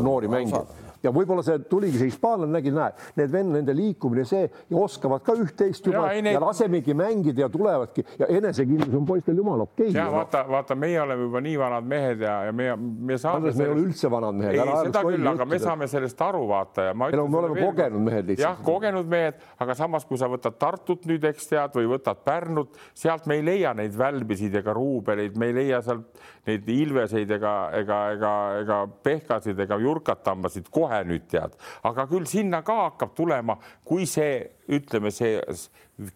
[0.02, 4.44] noori mängijaid ja võib-olla see tuligi see hispaanlane nägi, näe, need vend, nende liikumine, see
[4.46, 6.36] ja oskavad ka üht-teist juba ja, need...
[6.36, 9.98] ja lasemegi mängida ja tulevadki ja enesekindlus on poistel jumala okei okay,.
[9.98, 13.52] ja vaata, vaata, meie oleme juba nii vanad mehed ja, ja me, me saame.
[13.52, 14.58] Me ei ole üldse vanad mehed.
[14.58, 17.08] ei, seda küll, aga me saame sellest aru vaata ja ma.
[17.12, 18.48] ei no me oleme kogenud mehed lihtsalt.
[18.48, 22.78] jah, kogenud mehed, aga samas, kui sa võtad Tartut nüüd, eks tead, või võtad Pärnut,
[22.98, 27.56] sealt me ei leia neid välbisid ega ruubeleid, me ei leia sealt neid ilveseid ega,
[27.78, 28.34] ega, ega,
[28.64, 31.54] ega pehkasid ega jurkatambasid kohe nüüd tead,
[31.88, 34.42] aga küll sinna ka hakkab tulema, kui see
[34.72, 35.38] ütleme, see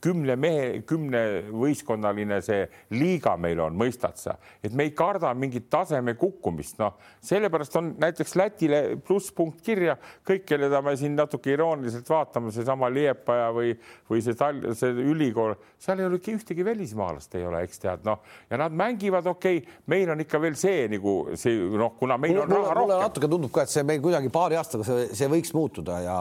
[0.01, 2.63] kümne mehe, kümnevõistkonnaline see
[2.95, 7.91] liiga meil on, mõistad sa, et me ei karda mingit taseme kukkumist, noh, sellepärast on
[8.01, 13.75] näiteks Lätile plusspunkt kirja, kõik, keda me siin natuke irooniliselt vaatame, seesama Liepaja või,
[14.09, 18.23] või see Tall-, see ülikool, seal ei ole ühtegi välismaalast ei ole, eks tead, noh,
[18.49, 22.41] ja nad mängivad okei okay,, meil on ikka veel see nagu see noh, kuna meil
[22.41, 22.81] on raha rohkem.
[22.81, 26.19] mulle natuke tundub ka, et see meil kuidagi paari aastaga see, see võiks muutuda ja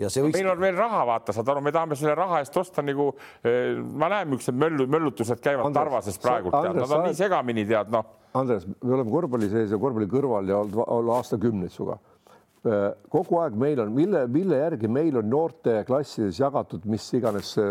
[0.00, 0.38] ja see võiks.
[0.38, 3.10] meil on veel raha, vaata, saad aru, me tahame selle raha eest osta nagu,
[3.44, 7.66] eh, ma näen, millised möllu, möllutused käivad Andres, Tarvases praegu, tead, nad on nii segamini,
[7.68, 8.10] tead, noh.
[8.34, 12.00] Andres, me oleme korvpalli sees ja korvpalli kõrval ja olnud aastakümneid sinuga
[12.64, 17.64] kogu aeg meil on, mille, mille järgi meil on noorteklassides jagatud, mis iganes äh,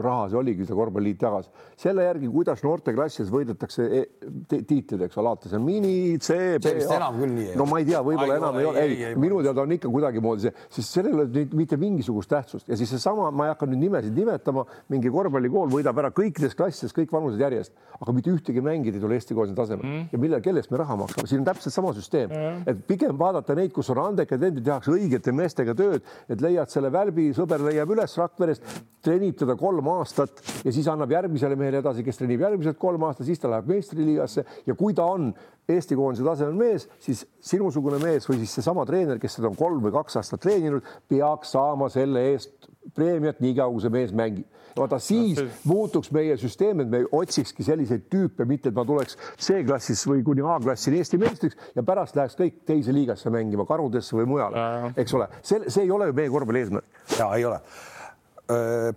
[0.00, 1.50] raha see oligi, see korvpalliliit jagas,
[1.80, 4.02] selle järgi, kuidas noorteklassides võidetakse e
[4.48, 6.72] tiitlid, eks ole, alates on mini, C, B.
[6.86, 7.58] enam küll nii ei ole.
[7.60, 10.46] no ma ei tea, võib-olla enam ei ole, ei, ei, minu teada on ikka kuidagimoodi
[10.46, 13.84] see, sest sellel ei ole mitte mingisugust tähtsust ja siis seesama, ma ei hakka nüüd
[13.84, 14.64] nimesid nimetama,
[14.94, 19.20] mingi korvpallikool võidab ära kõikides klassides kõik vanused järjest, aga mitte ühtegi mängijat ei tule
[19.20, 20.08] Eesti koondise tasemel mm.
[20.14, 23.20] ja mille, kelle eest me raha maksame, siin on täpselt sama süsteem mm., et pigem
[23.20, 27.62] vaadata neid, kus on andekad endid, tehakse õigete meestega tööd, et leiad selle välbi, sõber
[27.66, 28.68] leiab üles Rakverest,
[29.04, 33.28] treenib teda kolm aastat ja siis annab järgmisele mehele edasi, kes treenib järgmised kolm aastat,
[33.28, 34.46] siis ta läheb meistriliigasse.
[34.68, 35.32] Ja kui ta on
[35.68, 39.80] Eesti koondise tasemel mees, siis sinusugune mees või siis seesama treener, kes seda on kolm
[39.84, 44.46] või kaks aastat treeninud, peaks saama selle eest preemiat niikaua, kui see mees mängib.
[44.76, 45.70] vaata siis no, see...
[45.70, 50.42] muutuks meie süsteem, et me otsikski selliseid tüüpe, mitte et ma tuleks C-klassis või kuni
[50.42, 54.64] A-klassi Eesti meistriks ja pärast läheks kõik teise liigasse mängima, Karudesse või mujale,
[55.00, 57.02] eks ole, see, see ei ole ju meie korvpalli eesmärk.
[57.18, 57.60] ja ei ole.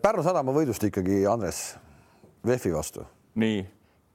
[0.02, 1.62] Pärnu sadama võidust ikkagi, Andres,
[2.46, 3.06] VEF-i vastu.
[3.40, 3.62] nii,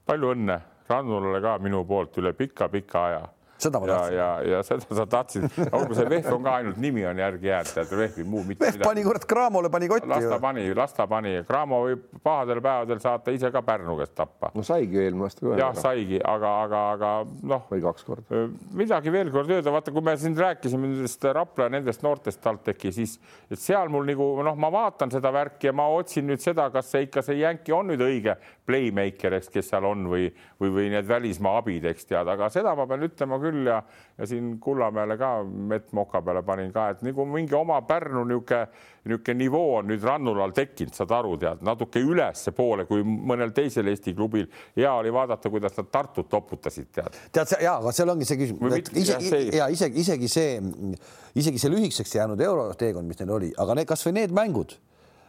[0.08, 0.58] palju õnne
[0.90, 3.22] Rannulale ka minu poolt üle pika-pika aja
[3.62, 4.16] seda ma tahtsin.
[4.16, 5.46] ja, ja, ja seda sa tahtsid,
[5.78, 8.84] olgu see VEF on ka ainult nimi on järgi jäänud, tead VEF-i muu mitte midagi.
[8.84, 10.08] pani kurat Cramole pani kotti.
[10.10, 14.14] las ta pani, las ta pani, Cramo võib pahadel päevadel saata ise ka Pärnu käest
[14.18, 14.52] tappa.
[14.54, 15.58] no saigi eelmine aasta ka.
[15.60, 17.12] jah, saigi, aga, aga, aga
[17.54, 17.66] noh.
[17.70, 18.44] või kaks korda.
[18.82, 23.18] midagi veel kord öelda, vaata, kui me siin rääkisime nendest Rapla nendest noortest TalTechi, siis
[23.50, 26.90] et seal mul nagu noh, ma vaatan seda värki ja ma otsin nüüd seda, kas
[26.92, 28.36] see ikka see jänki on nüüd õige
[28.66, 30.28] playmaker, eks, kes seal on või,
[30.62, 33.80] või, või need välismaa abid, eks tead, aga seda ma pean ütlema küll ja,
[34.18, 38.62] ja siin Kullamäele ka mett moka peale panin ka, et nagu mingi oma Pärnu niisugune,
[39.08, 44.14] niisugune nivoo on nüüd Rannulal tekkinud, saad aru, tead natuke ülespoole kui mõnel teisel Eesti
[44.18, 44.46] klubil.
[44.76, 47.18] hea oli vaadata, kuidas nad Tartut toputasid, tead.
[47.32, 50.56] tead ja, aga seal ongi see küsimus, isegi ja isegi, isegi see,
[51.34, 54.78] isegi see lühikeseks jäänud euroteekond, mis neil oli, aga need kasvõi need mängud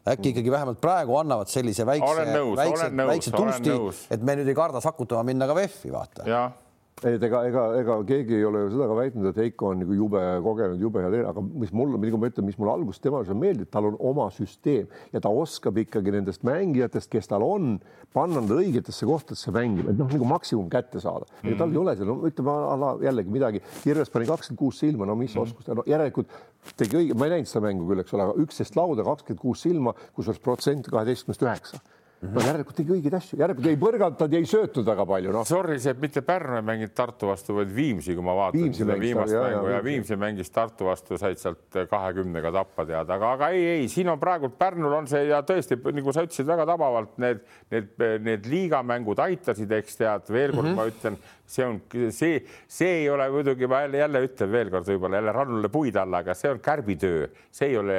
[0.07, 2.25] äkki ikkagi vähemalt praegu annavad sellise väikse,
[2.57, 3.69] väikse, väikse tusti,
[4.11, 6.25] et me nüüd ei karda sakutama minna ka VEF-i, vaata.
[6.27, 6.62] Ei,
[7.01, 9.95] et ega, ega, ega keegi ei ole ju seda ka väitnud, et Heiko on nagu
[9.97, 13.19] jube kogenud, jube hea treener, aga mis mulle, nagu ma ütlen, mis mulle alguses tema
[13.19, 17.75] juures meeldib, tal on oma süsteem ja ta oskab ikkagi nendest mängijatest, kes tal on,
[18.15, 21.49] panna nad õigetesse kohtadesse mängima, et noh, nagu maksimum kätte saada mm.
[21.49, 21.57] -hmm.
[21.59, 25.15] tal ei ole seal, no ütleme ala jällegi midagi, Kirves pani kakskümmend kuus silma, no
[25.15, 25.43] mis mm -hmm.
[25.43, 26.29] oskus ta, no järelikult
[26.77, 29.65] tegi õige, ma ei näinud seda mängu küll, eks ole, aga üksteist lauda, kakskümmend kuus
[29.65, 31.81] silma, kusjuures protsent kaheteistkümnest üheksa
[32.23, 35.43] no järelikult tegi õigeid asju, järelikult ei põrgatanud ja ei söötnud väga palju no..
[35.47, 38.97] Sorry, see mitte Pärnu ei mänginud Tartu vastu, vaid Viimsi, kui ma vaatan Viimsi seda
[39.01, 39.67] viimast mängu.
[39.67, 40.17] ja, ja Viimsi.
[40.23, 44.51] Mängis Tartu vastu, said sealt kahekümnega tappa teada, aga, aga ei, ei, siin on praegu
[44.57, 47.43] Pärnul on see ja tõesti, nagu sa ütlesid väga tabavalt, need,
[47.73, 47.93] need,
[48.23, 50.79] need liigamängud aitasid, eks tead, veel kord mm -hmm.
[50.79, 51.79] ma ütlen, see on
[52.11, 56.21] see, see ei ole muidugi, ma jälle, jälle ütlen veelkord võib-olla jälle Rannule puid alla,
[56.23, 57.97] aga see on kärbitöö, see ei ole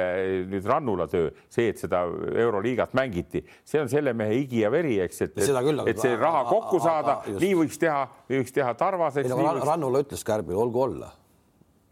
[0.51, 2.03] nüüd Rannula töö, see, et seda
[2.45, 6.81] Euroliigat mängiti, see on selle mehe higi ja veri, eks, et, et, see raha kokku
[6.83, 9.19] saada, nii võiks teha, võiks teha Tarvas.
[9.21, 9.65] Võiks...
[9.65, 11.11] Rannula ütles Kärbil, olgu olla,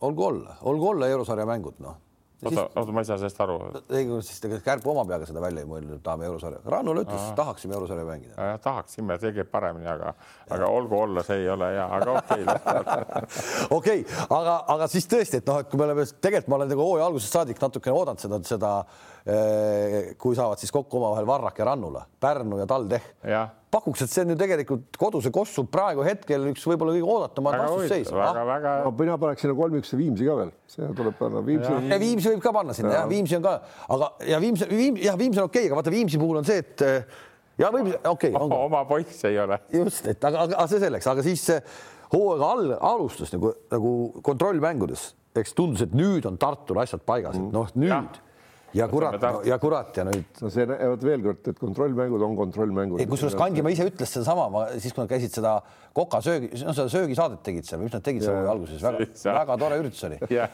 [0.04, 2.03] olgu olla, olgu olla eurosarja mängud, noh
[2.46, 3.58] oota, oota, ma ei saa sellest aru.
[3.90, 6.62] ei, siis tegelikult Kärp oma peaga seda välja ei mõelnud, et tahame eurosarja.
[6.74, 8.50] Rannul ütles, tahaksime eurosarja mängida.
[8.64, 10.14] tahaksime, tegi paremini, aga,
[10.54, 13.28] aga olgu olla, see ei ole hea, aga okei okay,
[13.80, 16.86] okei, aga, aga siis tõesti, et noh, et kui me oleme tegelikult ma olen nagu
[16.88, 21.68] hooaja algusest saadik natukene oodanud seda, seda eh, kui saavad siis kokku omavahel Varrak ja
[21.70, 26.50] Rannula, Pärnu ja TalTech ja pakuks, et see on ju tegelikult koduse Kossu praegu hetkel
[26.52, 28.12] üks võib-olla kõige oodatumat vastusseis.
[28.14, 28.74] väga, väga.
[28.84, 31.44] no mina paneks sinna kolm-üks Viimsi ka veel, see tuleb panna.
[31.46, 33.54] Viimsi, ja Viimsi võib ka panna sinna ja Viimsi on ka,
[33.96, 36.60] aga ja Viimsi, Viim, jah, Viimsi on okei okay,, aga vaata Viimsi puhul on see,
[36.60, 36.86] et
[37.64, 38.60] ja võib, okei okay,.
[38.60, 39.62] oma poiss ei ole.
[39.74, 41.48] just, et aga, aga see selleks, aga siis
[42.14, 43.96] hooaega all alustas nagu, nagu
[44.26, 45.08] kontrollmängudes,
[45.40, 48.04] eks tundus, et nüüd on Tartul asjad paigas, et noh, nüüd ja
[48.74, 50.26] ja kurat, no, ja kurat ja nüüd.
[50.42, 53.04] no see, vot veel kord, et kontrollmängud on kontrollmängud.
[53.12, 55.54] kusjuures Kandimaa ise ütles sedasama, siis kui nad käisid seda
[55.94, 60.04] kokasöögi, no seda söögisaadet tegid seal, mis nad tegid seal alguses, väga, väga tore üritus
[60.10, 60.50] oli ja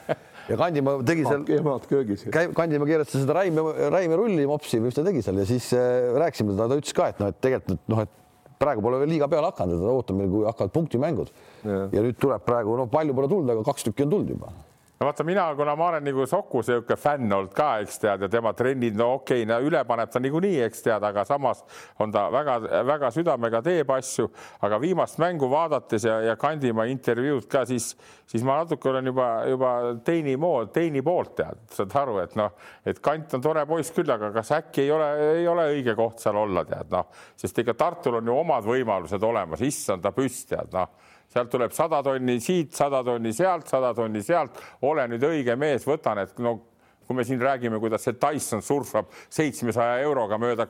[0.60, 1.44] Kandimaa tegi seal.
[1.60, 2.28] emad köögis.
[2.58, 6.10] Kandimaa keeras seda Raime, Raime rulli mopsi või mis ta tegi seal ja siis äh,
[6.20, 8.16] rääkisime teda, ta ütles ka, et noh, et tegelikult noh, et
[8.60, 11.30] praegu pole veel liiga peale hakanud, et ootame, kui hakkavad punktimängud
[11.64, 11.86] ja.
[11.96, 14.52] ja nüüd tuleb praegu, noh, palju pole tulnud, aga kaks tükki on tulnud juba
[15.00, 18.28] no vaata, mina, kuna ma olen nagu Soku sihuke fänn olnud ka, eks tead, ja
[18.32, 21.62] tema trennid, no okei okay,, no üle paneb ta niikuinii, eks tead, aga samas
[22.04, 24.28] on ta väga-väga südamega teeb asju,
[24.68, 27.94] aga viimast mängu vaadates ja, ja Kandimaa intervjuud ka, siis,
[28.28, 29.74] siis ma natuke olen juba, juba
[30.04, 32.52] teini mood, teini poolt tead, saad aru, et noh,
[32.84, 36.20] et Kant on tore poiss küll, aga kas äkki ei ole, ei ole õige koht
[36.20, 37.08] seal olla, tead noh,
[37.40, 40.92] sest ega Tartul on ju omad võimalused olemas, issand ta püss, tead noh
[41.30, 45.86] sealt tuleb sada tonni siit, sada tonni sealt, sada tonni sealt, ole nüüd õige mees,
[45.88, 46.58] võta need, no
[47.10, 50.68] kui me siin räägime, kuidas see Tyson surfab seitsmesaja euroga mööda,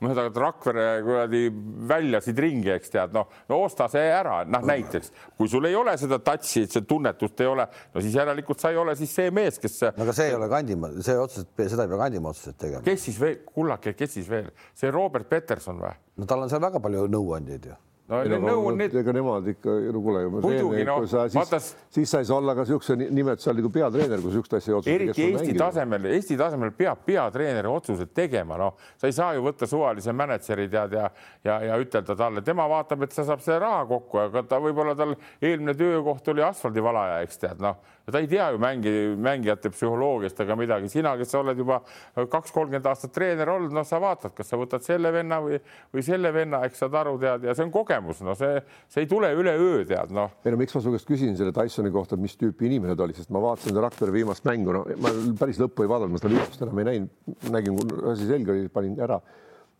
[0.00, 1.42] mööda Rakvere kuradi
[1.90, 5.92] väljasid ringi, eks tead, noh, no osta see ära, noh näiteks kui sul ei ole
[6.00, 9.60] seda touch'i, see tunnetust ei ole, no siis järelikult sa ei ole siis see mees,
[9.60, 9.76] kes.
[9.98, 12.80] no aga see ei ole Kandimaa, see otseselt, seda ei pea Kandimaa otseselt tegema.
[12.88, 15.92] kes siis veel, kullake, kes siis veel, see Robert Peterson või?
[16.16, 17.76] no tal on seal väga palju nõuandjaid ju
[18.08, 18.94] no need nõu on need.
[19.00, 21.68] ega nemad ikka, no kuule, muidugi no siis, vaatas...
[21.94, 24.78] siis sa ei saa olla ka niisuguse nimetuse all nagu peatreener, kui niisugust asja ei
[24.78, 24.94] otsusta.
[24.94, 29.68] eriti Eesti tasemel, Eesti tasemel peab peatreeneri otsused tegema, noh, sa ei saa ju võtta
[29.68, 31.10] suvalise mänedžeri tead ja,
[31.44, 34.96] ja, ja ütelda talle, tema vaatab, et sa saab selle raha kokku, aga ta võib-olla
[34.98, 37.78] tal eelmine töökoht oli asfaldivalaja, eks tead, noh
[38.12, 41.80] ta ei tea ju mängi, mängijate psühholoogiast ega midagi, sina, kes sa oled juba
[42.14, 45.58] kaks, kolmkümmend aastat treener olnud, noh, sa vaatad, kas sa võtad selle venna või,
[45.94, 49.10] või selle venna, eks saad aru, tead, ja see on kogemus, no see, see ei
[49.10, 50.38] tule üleöö, tead, noh.
[50.44, 53.16] ei no miks ma su käest küsin selle Tysoni kohta, mis tüüpi inimene ta oli,
[53.16, 56.64] sest ma vaatasin Rakvere viimast mängu, no ma päris lõppu ei vaadanud, ma seda viimast
[56.64, 57.78] enam ei näinud, nägin,
[58.12, 59.20] asi selge oli, panin ära.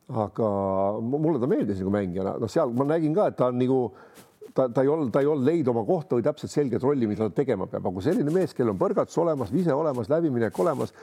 [0.09, 0.47] Aga
[1.05, 3.81] mulle ta meeldis nagu mängijana, noh, seal ma nägin ka, et ta on nagu
[4.55, 7.29] ta, ta ei olnud, ta ei olnud leidnud oma kohta või täpselt selget rolli, mida
[7.29, 10.95] ta tegema peab, aga kui selline mees, kellel on põrgatus olemas, vise olemas, läbiminek olemas,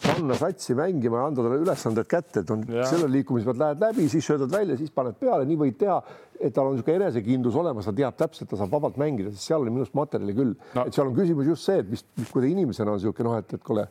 [0.00, 4.08] panna satsi mängima ja anda talle ülesanded kätte, et on selle liikumise pealt lähed läbi,
[4.12, 5.98] siis söödad välja, siis paned peale, nii võid teha,
[6.40, 9.60] et tal on niisugune enesekindlus olemas, ta teab täpselt, ta saab vabalt mängida, sest seal
[9.60, 10.54] oli minu arust materjali küll.
[10.76, 13.28] No., et seal on küsimus just see, et mis, mis, kui ta inimesena on niisugune
[13.28, 13.84] noh, et, et kuule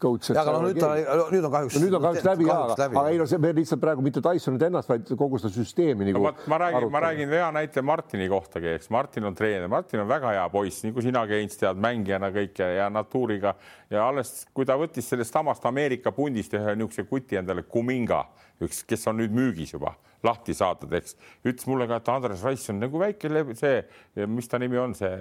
[0.00, 0.30] coach.
[0.30, 0.90] aga no nüüd ta,
[1.32, 1.76] nüüd on kahjuks.
[1.82, 4.64] nüüd on kahjuks läbi, kahjuks läbi, aga ei no see me lihtsalt praegu mitte Tysonit
[4.68, 6.32] ennast, vaid kogu seda süsteemi nagu no,.
[6.50, 10.32] ma räägin, ma räägin hea näite Martini kohtagi, eks Martin on treener, Martin on väga
[10.38, 13.54] hea poiss, nagu sinagi Heinz tead, mängijana kõike ja natuuriga
[13.92, 18.24] ja alles, kui ta võttis sellest samast Ameerika pundist ühe niisuguse kuti endale, Kuminga,
[18.64, 21.16] üks, kes on nüüd müügis juba lahti saadud, eks.
[21.44, 23.82] ütles mulle ka, et Andres Raiss on nagu väike see,
[24.30, 25.12] mis ta nimi on, see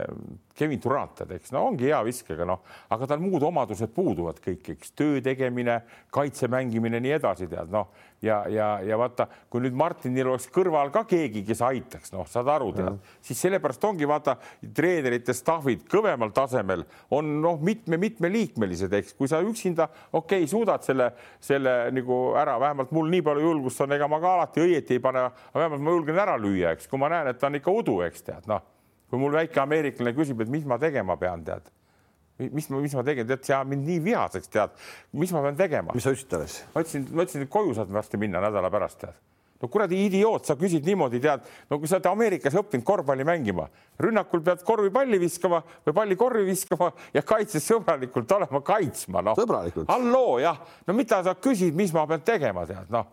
[0.55, 1.51] Kevin Durant, eks.
[1.55, 4.95] No ongi hea viskega, noh, aga tal muud omadused puuduvad kõik, eks.
[4.97, 5.81] Töö tegemine,
[6.13, 7.91] kaitse mängimine, nii edasi, tead noh
[8.23, 12.49] ja, ja, ja vaata, kui nüüd Martinil oleks kõrval ka keegi, kes aitaks, noh, saad
[12.53, 14.37] aru, tead, siis sellepärast ongi vaata
[14.75, 21.11] treenerite staffid kõvemal tasemel on noh, mitme-mitmeliikmelised, eks, kui sa üksinda okei okay,, suudad selle,
[21.43, 25.03] selle nagu ära, vähemalt mul nii palju julgust on, ega ma ka alati õieti ei
[25.03, 27.75] pane, aga vähemalt ma julgen ära lüüa, eks, kui ma näen, et ta on ikka
[27.83, 28.63] udu, eks tead, noh,
[29.11, 31.67] kui mul väike ameeriklane küsib, et mis ma tegema pean, tead
[32.39, 34.73] mis ma, mis ma tegin, tead, see ajab mind nii vihaseks, tead,
[35.19, 35.93] mis ma pean tegema.
[35.95, 36.65] mis sa ütlesid talle siis?
[36.73, 39.19] ma ütlesin, ma ütlesin, et koju saad varsti minna nädala pärast, tead.
[39.61, 43.67] no kuradi idioot, sa küsid niimoodi, tead, no kui sa oled Ameerikas õppinud korvpalli mängima,
[44.01, 49.37] rünnakul pead korvipalli viskama või palli korvi viskama ja kaitses sõbralikult olema kaitsma, noh.
[49.93, 53.11] halloo, jah, no mida sa küsid, mis ma pean tegema, tead, noh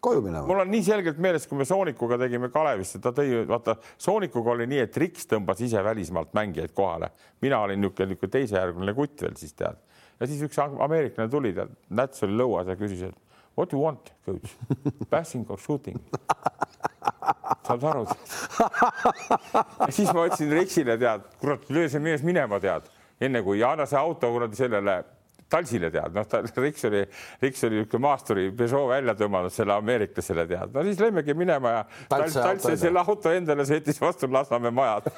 [0.00, 0.46] koju minema.
[0.46, 4.68] mul on nii selgelt meeles, kui me Soonikuga tegime Kalevisse, ta tõi, vaata Soonikuga oli
[4.70, 7.10] nii, et Riks tõmbas ise välismaalt mängijaid kohale,
[7.42, 9.80] mina olin niisugune, niisugune teisejärguline kutt veel siis tead.
[10.20, 14.12] ja siis üks ameeriklane tuli, tead, Näts oli lõuas ja küsis, et what you want,
[14.26, 14.54] coach,
[15.10, 15.98] passing or shooting?
[17.66, 18.06] saad aru?
[19.86, 22.86] ja siis ma ütlesin Riksile, tead, kurat, löö see mees minema, tead,
[23.20, 25.00] enne kui ja anna see auto kuradi sellele
[25.50, 27.02] talsile tead, noh, ta Riks oli,
[27.42, 31.84] Riks oli niisugune maasturi Peugeot välja tõmmanud selle ameeriklasele tead, no siis lähmegi minema ja
[32.10, 35.08] Talts taltsi selle auto endale sõitis vastu Lasnamäe majad.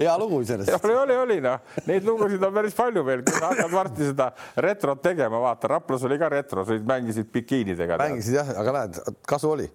[0.00, 0.84] Hea lugu iseenesest.
[0.84, 4.30] oli, oli, oli noh, neid lugusid on päris palju veel, kui sa hakkad varsti seda
[4.64, 8.00] retrot tegema, vaata, Raplas oli ka retro, mängisid bikiinidega.
[8.02, 8.98] mängisid jah, aga näed,
[9.28, 9.68] kasu oli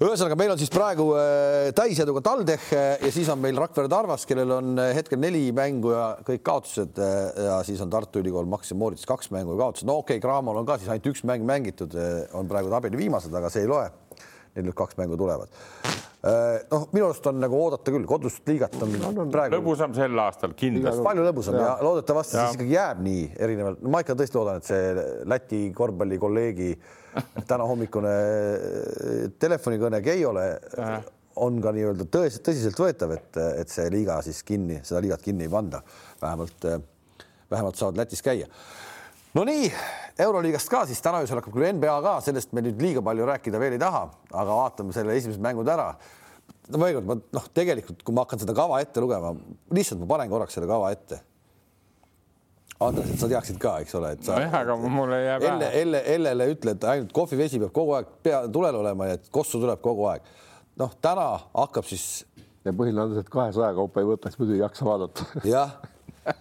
[0.00, 4.24] ühesõnaga, meil on siis praegu äh, täiseduga TalTech äh, ja siis on meil Rakvere Tarvas,
[4.28, 8.80] kellel on äh, hetkel neli mängu ja kõik kaotused ja siis on Tartu Ülikool Maxim
[8.80, 9.88] Moritz kaks mängu ja kaotused.
[9.88, 11.92] no okei okay,, Cramol on ka siis ainult üks mäng mängitud,
[12.32, 13.90] on praegu tabeli viimased, aga see ei loe.
[14.54, 15.52] Neil nüüd kaks mängu tulevad.
[16.20, 20.18] Noh, minu arust on nagu oodata küll, kodust liigat on no, no, praegu lõbusam sel
[20.20, 21.00] aastal kindlasti.
[21.06, 22.42] palju lõbusam ja, ja loodetavasti ja.
[22.44, 26.68] siis ikkagi jääb nii erinevalt, ma ikka tõesti loodan, et see Läti korvpallikolleegi
[27.50, 30.44] tänahommikune äh, telefonikõne Keiole
[31.40, 35.52] on ka nii-öelda tõesti tõsiseltvõetav, et, et see liiga siis kinni, seda liigat kinni ei
[35.52, 35.80] panda,
[36.20, 36.84] vähemalt, äh,
[37.50, 38.50] vähemalt saavad Lätis käia.
[39.34, 39.70] No nii,
[40.20, 43.60] Euroliigast ka siis täna öösel hakkab küll NBA ka, sellest me nüüd liiga palju rääkida
[43.62, 45.92] veel ei taha, aga vaatame selle esimesed mängud ära.
[46.70, 49.34] no veel kord, ma noh, tegelikult kui ma hakkan seda kava ette lugema,
[49.74, 51.20] lihtsalt ma panen korraks selle kava ette.
[52.80, 54.38] Andres, et sa teaksid ka, eks ole, et sa.
[54.38, 55.42] nojah, aga mulle jääb.
[55.50, 59.28] Elle, Elle, Ellele ütle, et ainult kohvivesi peab kogu aeg pea tulel olema ja et
[59.32, 60.24] kossu tuleb kogu aeg.
[60.80, 62.24] noh, täna hakkab siis.
[62.64, 65.28] ja põhiline on see, et kahesaja kaupa ei võtaks, muidu ei jaksa vaadata.
[65.44, 65.76] jah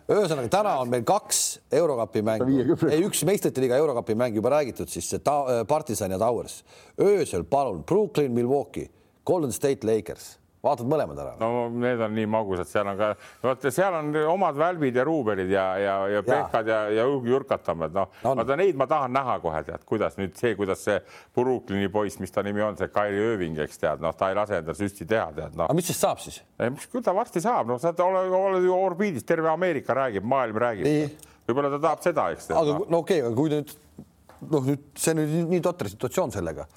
[0.09, 4.89] ühesõnaga, täna on meil kaks Eurokapi mängu, ei üks meistrite liiga Eurokapi mäng juba räägitud,
[4.91, 6.63] siis see ta, Partisan ja Towers.
[6.99, 8.89] öösel palun Brooklyn, Milwaukee,
[9.25, 11.33] Golden State Lakers vaatad mõlemad ära?
[11.39, 13.09] no need on nii magusad, seal on ka,
[13.43, 18.09] vaata seal on omad välbid ja ruubelid ja, ja, ja pehkad ja, ja jurkatambad, noh
[18.25, 20.99] no, vaata neid ma tahan näha kohe tead, kuidas nüüd see, kuidas see
[21.35, 24.59] Brooklyni poiss, mis ta nimi on, see Kairi Ööving, eks tead, noh, ta ei lase
[24.59, 25.69] endal süsti teha, tead noh.
[25.69, 26.41] aga mis siis saab siis?
[26.59, 30.59] mis küll ta varsti saab, noh, sa oled, oled ju orbiidis, terve Ameerika räägib, maailm
[30.59, 31.27] räägib.
[31.47, 32.51] võib-olla ta tahab seda, eks.
[32.51, 33.75] aga no, no okei okay,, aga kui nüüd
[34.47, 36.67] noh, nüüd see on nüüd nii totter situatsioon sellega,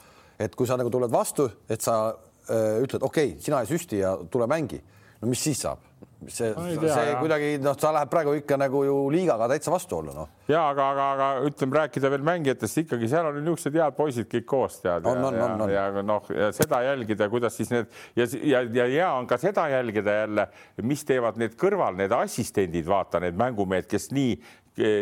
[0.40, 2.14] et kui sa nagu tuled vastu, et sa
[2.49, 4.82] ütled, okei okay,, sina ei süsti ja tule mängi.
[5.22, 5.93] no mis siis saab?
[6.28, 10.28] see, see kuidagi noh, ta läheb praegu ikka nagu ju liigaga täitsa vastuollu noh.
[10.51, 14.47] ja aga, aga, aga ütleme, rääkida veel mängijatest ikkagi seal on niisugused head poisid kõik
[14.49, 15.07] koos tead.
[15.09, 15.72] on, on, on, on.
[15.72, 20.18] ja noh, seda jälgida, kuidas siis need ja, ja, ja hea on ka seda jälgida
[20.22, 20.49] jälle,
[20.82, 24.36] mis teevad need kõrval, need assistendid, vaata need mängumehed, kes nii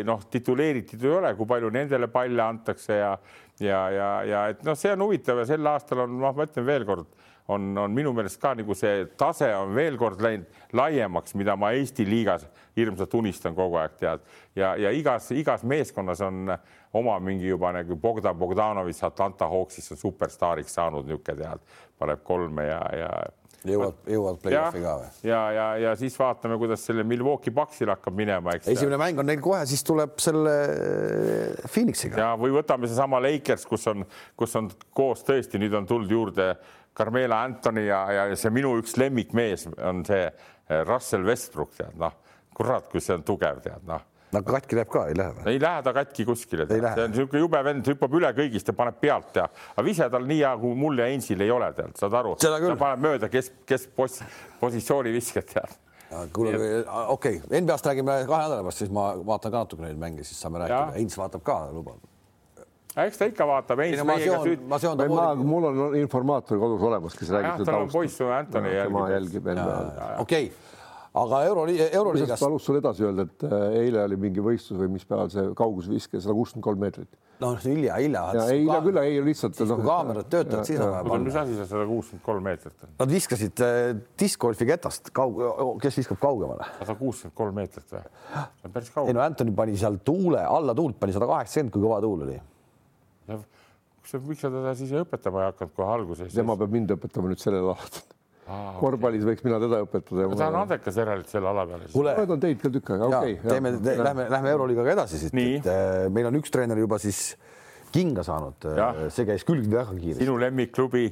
[0.07, 3.15] noh, tituleeritud ei ole, kui palju nendele palle antakse ja
[3.61, 6.65] ja, ja, ja et noh, see on huvitav ja sel aastal on, noh, ma ütlen
[6.65, 7.19] veelkord
[7.51, 11.73] on, on minu meelest ka nagu see tase on veel kord läinud laiemaks, mida ma
[11.75, 12.45] Eesti liigas
[12.77, 14.23] hirmsalt unistan kogu aeg tead
[14.55, 16.55] ja, ja igas, igas meeskonnas on
[16.97, 22.67] oma mingi juba nagu Bogdan Bogdanovitš Atlanta Hawksis on superstaariks saanud niisugune tead, paneb kolme
[22.67, 23.11] ja, ja
[23.67, 25.09] jõuavad, jõuavad play-off'i ka või?
[25.27, 28.69] ja, ja, ja siis vaatame, kuidas selle Milwaukee Bucksil hakkab minema, eks.
[28.73, 30.55] esimene mäng on neil kohe, siis tuleb selle
[31.67, 32.19] Phoenixiga.
[32.23, 34.05] ja või võtame seesama Lakers, kus on,
[34.39, 36.53] kus on koos tõesti, nüüd on tulnud juurde
[36.97, 42.15] Carmela Anthony ja, ja see minu üks lemmikmees on see eh, Russell Westbrook, tead noh,
[42.55, 44.07] kurat, kui see on tugev, tead noh.
[44.31, 45.45] No aga katki läheb ka, ei lähe või?
[45.51, 48.99] ei lähe ta katki kuskile, see on niisugune jube vend, hüppab üle kõigist ja paneb
[49.01, 52.15] pealt ja, aga vise tal nii hea kui mul ja Einsil ei ole, tead, saad
[52.21, 54.21] aru, ta paneb mööda, kes, kes pos,
[54.61, 55.75] positsiooni viskad, tead.
[56.35, 56.55] Kuule,
[57.11, 60.39] okei okay., NBA-st räägime kahe nädala pärast, siis ma vaatan ka natuke neid mänge, siis
[60.43, 60.95] saame rääkida.
[60.97, 62.10] Heinz vaatab ka, lubab
[63.05, 63.83] eks ta ikka vaatab.
[64.05, 65.47] ma seon, ma seon moodi.
[65.53, 67.93] mul on informaator kodus olemas, kes räägib seda taustast.
[67.93, 69.07] poiss Antoni jälgib.
[69.15, 70.19] jälgib NBA-d.
[70.25, 70.51] okei
[71.11, 72.39] aga euro, euroliigas.
[72.39, 76.21] palus sul edasi öelda, et äh, eile oli mingi võistlus või mis päeval see kaugusviske
[76.23, 77.09] sada kuuskümmend kolm meetrit.
[77.43, 78.23] noh, hilja, hilja.
[78.45, 79.57] eile küll, ei lihtsalt.
[79.59, 81.25] siis kui kaamerad töötavad, siis on vaja panna.
[81.27, 82.93] mis asi see sada kuuskümmend kolm meetrit on?
[83.01, 83.81] Nad viskasid äh,
[84.23, 85.41] discgolfi ketast kaug-,
[85.83, 86.69] kes viskab kaugemale?
[86.79, 88.05] sada kuuskümmend kolm meetrit või?
[88.05, 89.11] see on päris kaugel.
[89.11, 92.39] ei no Antoni pani seal tuule, alla tuult pani sada kaheksakümmend, kui kõva tuul oli.
[94.27, 96.33] Miks sa teda siis õpetama ei hakanud kohe alguses?
[96.33, 98.09] tema peab mind õpetama nüüd sellel aastal
[98.51, 100.25] Ah, korvpallis võiks mina teda õpetada.
[100.35, 101.83] ta on andekas järelikult selle ala peal.
[101.93, 103.51] ma olen teid ka tükk aega, okei okay,.
[103.53, 107.21] teeme, te, lähme, lähme Euroliigaga edasi siit, et äh, meil on üks treener juba siis
[107.93, 108.67] kinga saanud.
[108.73, 110.25] Äh, see käis küll väga kiiresti.
[110.25, 111.05] sinu lemmikklubi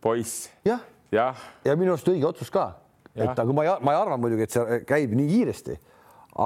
[0.00, 0.46] poiss.
[0.64, 1.32] jah, ja.
[1.66, 2.68] ja minu arust õige otsus ka,
[3.12, 5.76] et aga ma ei, ma ei arva muidugi, et see käib nii kiiresti,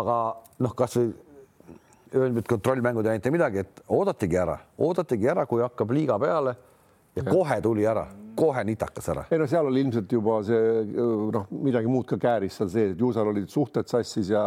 [0.00, 0.20] aga
[0.64, 1.12] noh, kasvõi
[2.14, 6.54] öelnud, et kontrollmängud ei näita midagi, et oodategi ära, oodategi ära, kui hakkab liiga peale
[6.54, 7.30] ja, ja.
[7.30, 8.06] kohe tuli ära
[8.40, 9.24] kohe nitakas ära.
[9.30, 10.84] ei no seal oli ilmselt juba see
[11.34, 14.44] noh, midagi muud ka kääris seal sees, et ju seal olid suhted sassis ja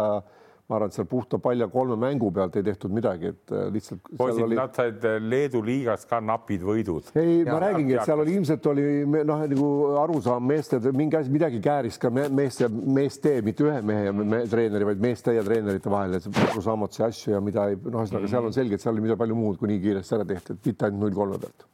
[0.74, 4.01] ma arvan, et seal puhta palja kolme mängu pealt ei tehtud midagi, et äh, lihtsalt.
[4.17, 7.11] poisid oli..., nad said äh, Leedu liigas ka napid võidud.
[7.19, 9.71] ei, ma räägingi, et seal oli ilmselt oli noh, nagu
[10.03, 14.89] arusaam meeste, mingi asi, midagi kääris ka meeste, meeste, mitte ühe mehe ja me, treeneri,
[14.93, 18.55] vaid meeste ja treenerite vahel, et arusaamatusi asju ja mida ei, noh, ühesõnaga seal on
[18.55, 21.07] selge, et seal oli mida palju muud, kui nii kiiresti ära tehti, et mitte ainult
[21.07, 21.69] null kolme pealt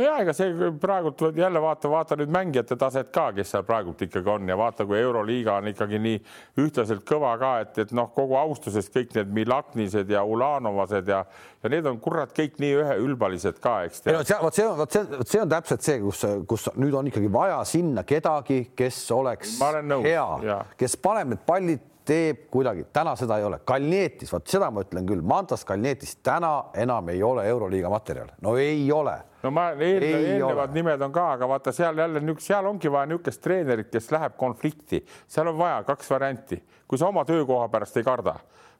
[0.00, 4.30] ja ega see praegult jälle vaata, vaata nüüd mängijate taset ka, kes seal praegult ikkagi
[4.30, 6.18] on ja vaata, kui Euroliiga on ikkagi nii
[6.64, 11.22] ühtlaselt kõva ka, et, et noh, kogu austuses kõik need Milaknised ja Ulanovased ja,
[11.62, 14.04] ja need on kurat kõik nii üheülbalised ka, eks.
[14.06, 16.96] ei no see, vot see on, vot see, see on täpselt see, kus, kus nüüd
[17.00, 19.58] on ikkagi vaja sinna kedagi, kes oleks
[20.04, 23.60] hea, kes paneb need pallid teeb kuidagi, täna seda ei ole.
[23.66, 28.56] Kalnietis, vot seda ma ütlen küll, Mantas Kalnietis täna enam ei ole Euroliiga materjal, no
[28.60, 30.74] ei ole no ma eelnev, eelnevad ole.
[30.74, 34.36] nimed on ka, aga vaata seal jälle nüüd, seal ongi vaja niisugust treenerit, kes läheb
[34.40, 38.36] konflikti, seal on vaja kaks varianti, kui sa oma töökoha pärast ei karda,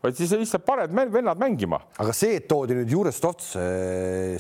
[0.07, 1.81] vaid siis lihtsalt paned vennad mängima.
[1.99, 3.53] aga see, et toodi nüüd Jurestovs,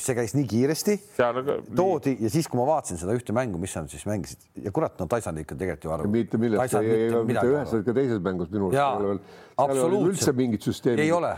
[0.02, 3.90] see käis nii kiiresti, toodi ja siis, kui ma vaatasin seda ühte mängu, mis nad
[3.92, 6.12] siis mängisid ja kurat, no ei saanud ikka tegelikult ju aru.
[6.12, 6.96] mitte millestki,
[7.28, 9.36] mitte ühes ega teises mängus minu arust.
[9.56, 10.10] absoluutselt.
[10.14, 11.04] üldse mingit süsteemi.
[11.04, 11.34] ei ole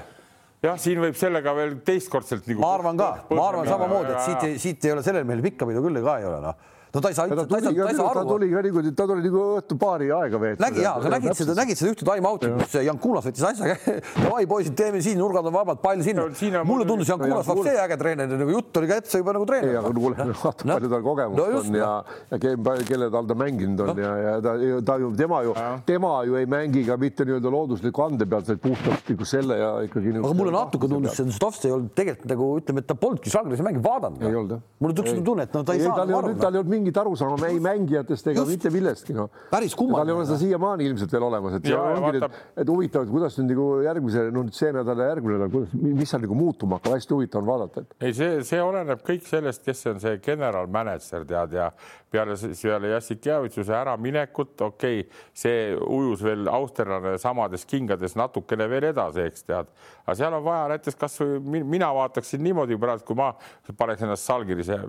[0.65, 2.63] jah, siin võib sellega veel teistkordselt nagu.
[2.65, 5.85] ma arvan ka, ma arvan samamoodi, et siit, siit ei ole sellel mehel pikka pidu
[5.85, 7.99] küll ka ei ole noh no ta ei saa üldse, ta ei saa, ta ei
[7.99, 8.21] saa aru.
[8.21, 10.63] ta tuli ka niimoodi, ta tuli nagu õhtupaari aega veeta.
[10.65, 13.77] nägi ja, aga nägid seda, nägid seda ühte time-out'i, kus Jankunas võttis asja,
[14.25, 16.65] davai poisid, teeme siin, nurgad on vabad, pall sinna.
[16.69, 19.75] mulle tundus Jankunas vaat see äge treener, nagu jutt oli ka ette juba nagu treener.
[19.75, 21.91] ei, aga kuule, vaata palju tal kogemust on ja,
[22.33, 22.41] ja
[22.89, 24.57] kelle tal ta mänginud on ja, ja ta,
[24.89, 25.55] ta ju, tema ju,
[25.89, 29.71] tema ju ei mängi ka mitte nii-öelda loodusliku ande pealt, vaid puhtalt nagu selle ja
[29.85, 30.17] ikkagi.
[30.23, 33.63] aga mulle natuke tundus, see Stovs ei olnud tegelikult nagu ütleme, et ta polnudki Žalgiris
[33.67, 34.25] mängi vaadanud.
[34.25, 34.65] ei olnud jah.
[34.81, 36.78] mulle tuli tunne, et no ta ei saanud aru.
[36.79, 38.53] Mingit arusaama ei mängijatest ega Just.
[38.53, 39.31] mitte millestki, noh.
[39.51, 40.07] päris kummaline.
[40.07, 43.13] tal ei ole seda siiamaani ilmselt veel olemas, et ja, ongi nüüd, et huvitav, et
[43.13, 46.39] kuidas nüüd nagu järgmise, no nüüd see nädal ja järgmine nädal, kuidas, mis seal nagu
[46.39, 47.97] muutuma hakkab, hästi huvitav on vaadata, et.
[48.01, 51.71] ei, see, see oleneb kõik sellest, kes on see general manager tead ja
[52.11, 59.27] peale, peale Jassikjevitsuse äraminekut, okei okay,, see ujus veel austerlane samades kingades natukene veel edasi,
[59.29, 59.75] eks tead,
[60.07, 63.33] aga seal on vaja näiteks kasvõi mina vaataksin niimoodi praegu, kui ma
[63.79, 64.81] paneks ennast Salgirise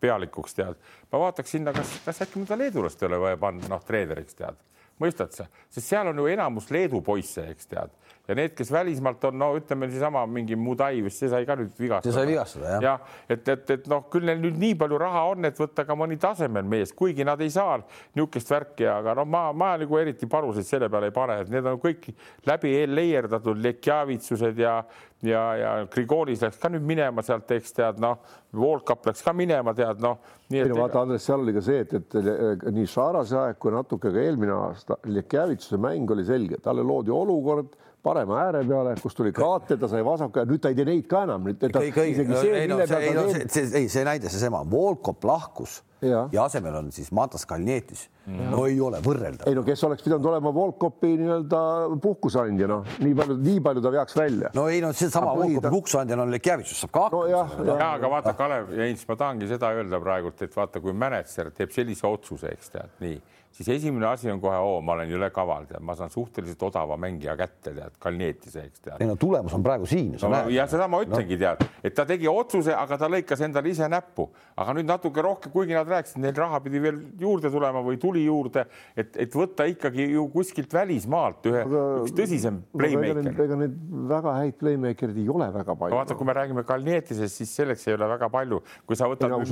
[0.00, 0.80] pealikuks, tead.
[1.12, 4.58] ma vaataks sinna, kas, kas äkki mõnda leedulast ei ole vaja panna, noh, treeneriks, tead.
[5.02, 7.94] mõistad sa, sest seal on ju enamus Leedu poisse, eks tead
[8.28, 11.72] ja need, kes välismaalt on, no ütleme seesama mingi Mudai vist, see sai ka nüüd
[11.80, 12.04] vigastada.
[12.04, 12.82] see sai vigastada jah.
[12.84, 15.96] jah, et, et, et noh, küll neil nüüd nii palju raha on, et võtta ka
[15.96, 20.28] mõni tasemel mees, kuigi nad ei saa niisugust värki, aga noh, ma, ma nagu eriti
[20.28, 22.10] paruseid selle peale ei pane, et need on kõik
[22.48, 24.82] läbi leierdatud Lekjavitsused ja
[25.22, 28.20] ja, ja Grigonis läks ka nüüd minema sealt, eks tead, noh,
[28.54, 30.20] Volkap läks ka minema, tead, noh.
[30.52, 34.12] ei no vaata, Andres, seal oli ka see, et, et nii Šarase aeg kui natuke
[34.14, 37.74] ka eelmine aasta Lekjavitsuse mäng oli selge, talle loodi olukord
[38.08, 41.08] parema ääre peale, kus tuli kraate, ta sai vasaka ja nüüd ta ei tee neid
[41.10, 41.50] ka enam.
[41.52, 46.28] ei no see, näide, seesama, Volkov lahkus ja.
[46.32, 49.48] ja asemel on siis Matas Kalnietis no ei ole võrreldav.
[49.48, 51.60] ei no kes oleks pidanud olema Volkovi nii-öelda
[52.02, 54.52] puhkuseandja, noh, nii palju, nii palju ta veaks välja.
[54.56, 55.72] no ei no seesama Volkovi ta...
[55.72, 57.32] puhkuseandja on Lekjavitsus saab ka hakkama no,.
[57.32, 60.94] ja, ja, ja, aga vaata, Kalev Heinz, ma tahangi seda öelda praegult, et vaata, kui
[60.94, 63.18] mänedžer teeb sellise otsuse, eks tead nii
[63.58, 66.94] siis esimene asi on kohe, oo, ma olen jõle kaval, tead, ma saan suhteliselt odava
[67.00, 69.00] mängija kätte, tead, Kalnietise, eks tead.
[69.02, 70.12] ei no tulemus on praegu siin.
[70.22, 73.72] No, ja seda ma ütlengi no., tead, et ta tegi otsuse, aga ta lõikas endale
[73.72, 74.28] ise näppu,
[74.58, 78.22] aga nüüd natuke rohkem, kuigi nad rääkisid, neil raha pidi veel juurde tulema või tuli
[78.28, 81.64] juurde, et, et võtta ikkagi ju kuskilt välismaalt ühe,
[82.04, 83.42] üks tõsisem playmaker.
[83.48, 83.76] ega neid
[84.14, 85.98] väga häid playmaker'id ei ole väga palju.
[85.98, 89.26] vaata, kui me räägime Kalnietisest, siis selleks ei ole väga palju, kui sa võtad.
[89.26, 89.42] aga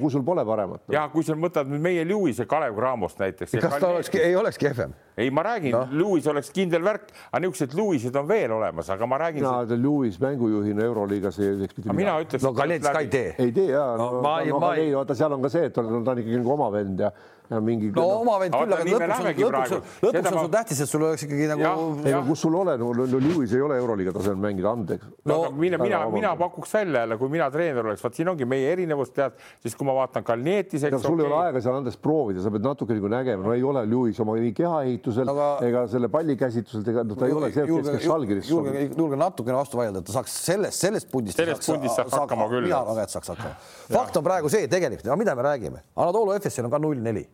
[0.00, 0.88] kui sul pole paremat.
[0.96, 3.54] ja kui sa võtad nüüd meie Lewis'e Kalev Cramost näiteks.
[3.60, 4.94] kas ta olekski, ei olekski kehvem?
[5.18, 9.08] ei, ma räägin no., Lewis oleks kindel värk, aga niisugused Lewis'id on veel olemas, aga
[9.10, 9.42] ma räägin.
[9.42, 9.80] mina see...
[9.82, 11.98] Lewis mängujuhina Euroliigas ei teeks mitte midagi.
[12.02, 12.46] mina ütleks.
[12.46, 13.34] no Kalets ka ei tee.
[13.38, 15.74] ei tee ja no, no, ma, no, ma ei, vaata, seal on ka see, et
[15.74, 17.12] ta on, ta on ikkagi nagu oma vend ja
[17.50, 17.88] ja mingi.
[17.96, 21.24] no oma vend küll, aga lõpuks on, lõpuks, lõpuks on sul tähtis, et sul oleks
[21.24, 21.86] ikkagi nagu.
[22.04, 25.08] ei no kus sul ole, no, Lewis ei ole Euroliiga tasemel mängida, andeks.
[25.28, 28.72] no mina, mina, mina pakuks välja jälle, kui mina treener oleks, vot siin ongi meie
[28.74, 31.00] erinevus, tead, siis kui ma vaatan Kalnietiseks.
[31.06, 33.86] sul ei ole aega seal andes proovida, sa pead natuke nagu nägema, no ei ole
[33.88, 35.48] Lewis oma nii kehaehituselt aga...
[35.70, 38.52] ega selle pallikäsitluselt ega no, ta ei ole see, kes peaks allkirjas.
[38.52, 41.40] julge, julge natukene vastu vaielda, et ta saaks sellest, sellest pundist.
[41.40, 42.68] sellest pundist saaks hakkama küll.
[42.68, 43.56] mina arvan, et saaks hakkama.
[43.88, 47.24] fakt on praegu see tegelikult, mida me räägime, Anatoly Efesil on ka null neli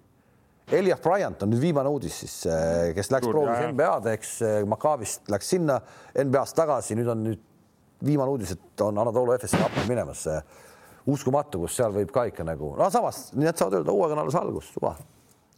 [0.73, 5.29] Elias Bryant on nüüd viimane uudis siis, äh, kes läks proovis NBA-d, eks äh, Makaabist
[5.33, 5.81] läks sinna
[6.17, 7.43] NBA-st tagasi, nüüd on nüüd
[8.05, 10.27] viimane uudis, et on Anatoly Efesi appi minemas.
[11.05, 14.39] uskumatu, kus seal võib ka ikka nagu, no samas need saavad öelda, hooaeg on alles
[14.41, 14.95] algus, suva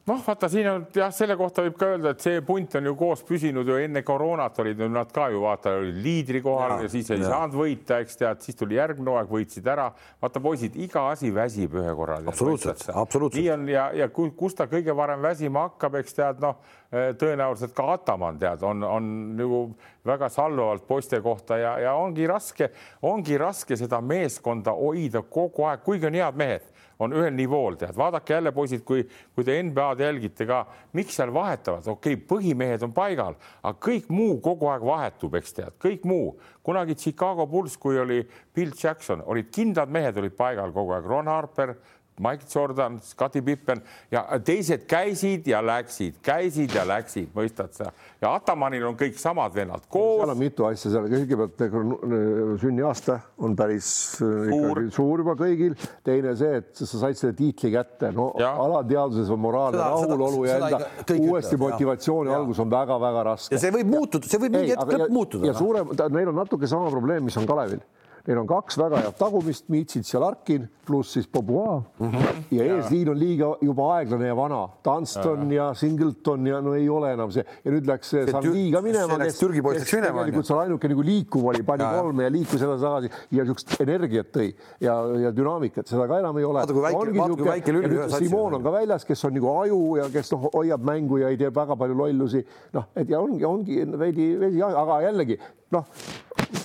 [0.06, 2.94] noh, vaata, siin on jah, selle kohta võib ka öelda, et see punt on ju
[2.98, 6.92] koos püsinud ju enne koroonat olid nad ka ju vaata, olid liidri kohal ja, ja
[6.92, 7.32] siis ei ja.
[7.32, 9.88] saanud võita, eks tead, siis tuli järgmine hooaeg, võitsid ära.
[10.22, 12.20] vaata, poisid, iga asi väsib ühe korra.
[12.22, 13.42] absoluutselt, absoluutselt.
[13.42, 17.74] nii on ja, ja kus ta kõige varem väsima hakkab, eks tead, noh, eh, tõenäoliselt
[17.74, 19.60] ka Ataman tead, on, on nagu
[20.06, 22.70] väga salvavalt poiste kohta ja, ja ongi raske,
[23.02, 27.96] ongi raske seda meeskonda hoida kogu aeg, kuigi on head mehed on ühel nivool, tead,
[27.96, 30.62] vaadake jälle, poisid, kui, kui te NBA-d jälgite ka,
[30.96, 35.58] miks seal vahetavad, okei okay,, põhimehed on paigal, aga kõik muu kogu aeg vahetub, eks
[35.58, 36.36] tead, kõik muu.
[36.66, 38.24] kunagi Chicago Bulls, kui oli
[38.54, 41.76] Bill Jackson, olid kindlad mehed olid paigal kogu aeg, Ron Harper
[42.22, 47.90] Mike Jordan, Scottie Pippen ja teised käisid ja läksid, käisid ja läksid, mõistad sa?
[48.22, 50.22] ja Atamanil on kõik samad vennad koos.
[50.22, 51.64] seal on mitu asja seal, kõigepealt
[52.62, 53.88] sünniaasta on päris
[54.24, 55.76] äh, suur, suur juba kõigil.
[56.06, 58.54] teine see, et sa said selle tiitli kätte, no ja.
[58.64, 60.80] alateadvuses on moraalne rahulolu ja enda
[61.18, 63.54] uuesti motivatsiooni algus on väga-väga raske.
[63.54, 65.50] ja see võib muutuda, see võib mingi hetk lõpp muutuda.
[65.50, 65.60] ja noh.
[65.60, 67.84] suurem, neil on natuke sama probleem, mis on Kalevil
[68.26, 72.10] Neil on kaks väga head tagumist, Mitsits ja Larkin, pluss siis Bobois mm.
[72.10, 72.40] -hmm.
[72.50, 74.68] ja eesliin on liiga juba aeglane ja vana.
[74.84, 78.70] Dunston ja, ja Singleton ja no ei ole enam see ja nüüd läks see Sanli
[78.72, 79.18] ka minema.
[79.40, 80.24] Türgi poisteks minema.
[80.24, 84.32] tegelikult seal ainuke nagu liikuv oli, pani ja, kolme ja liikus edasi-tagasi ja niisugust energiat
[84.34, 84.48] tõi
[84.80, 86.66] ja, ja dünaamikat, seda ka enam ei ole.
[88.18, 91.38] Simon on ka väljas, kes on nagu aju ja kes noh, hoiab mängu ja ei
[91.38, 92.42] tee väga palju lollusi.
[92.74, 95.38] noh, et ja ongi, ongi veidi, veidi, aga jällegi
[95.74, 95.86] noh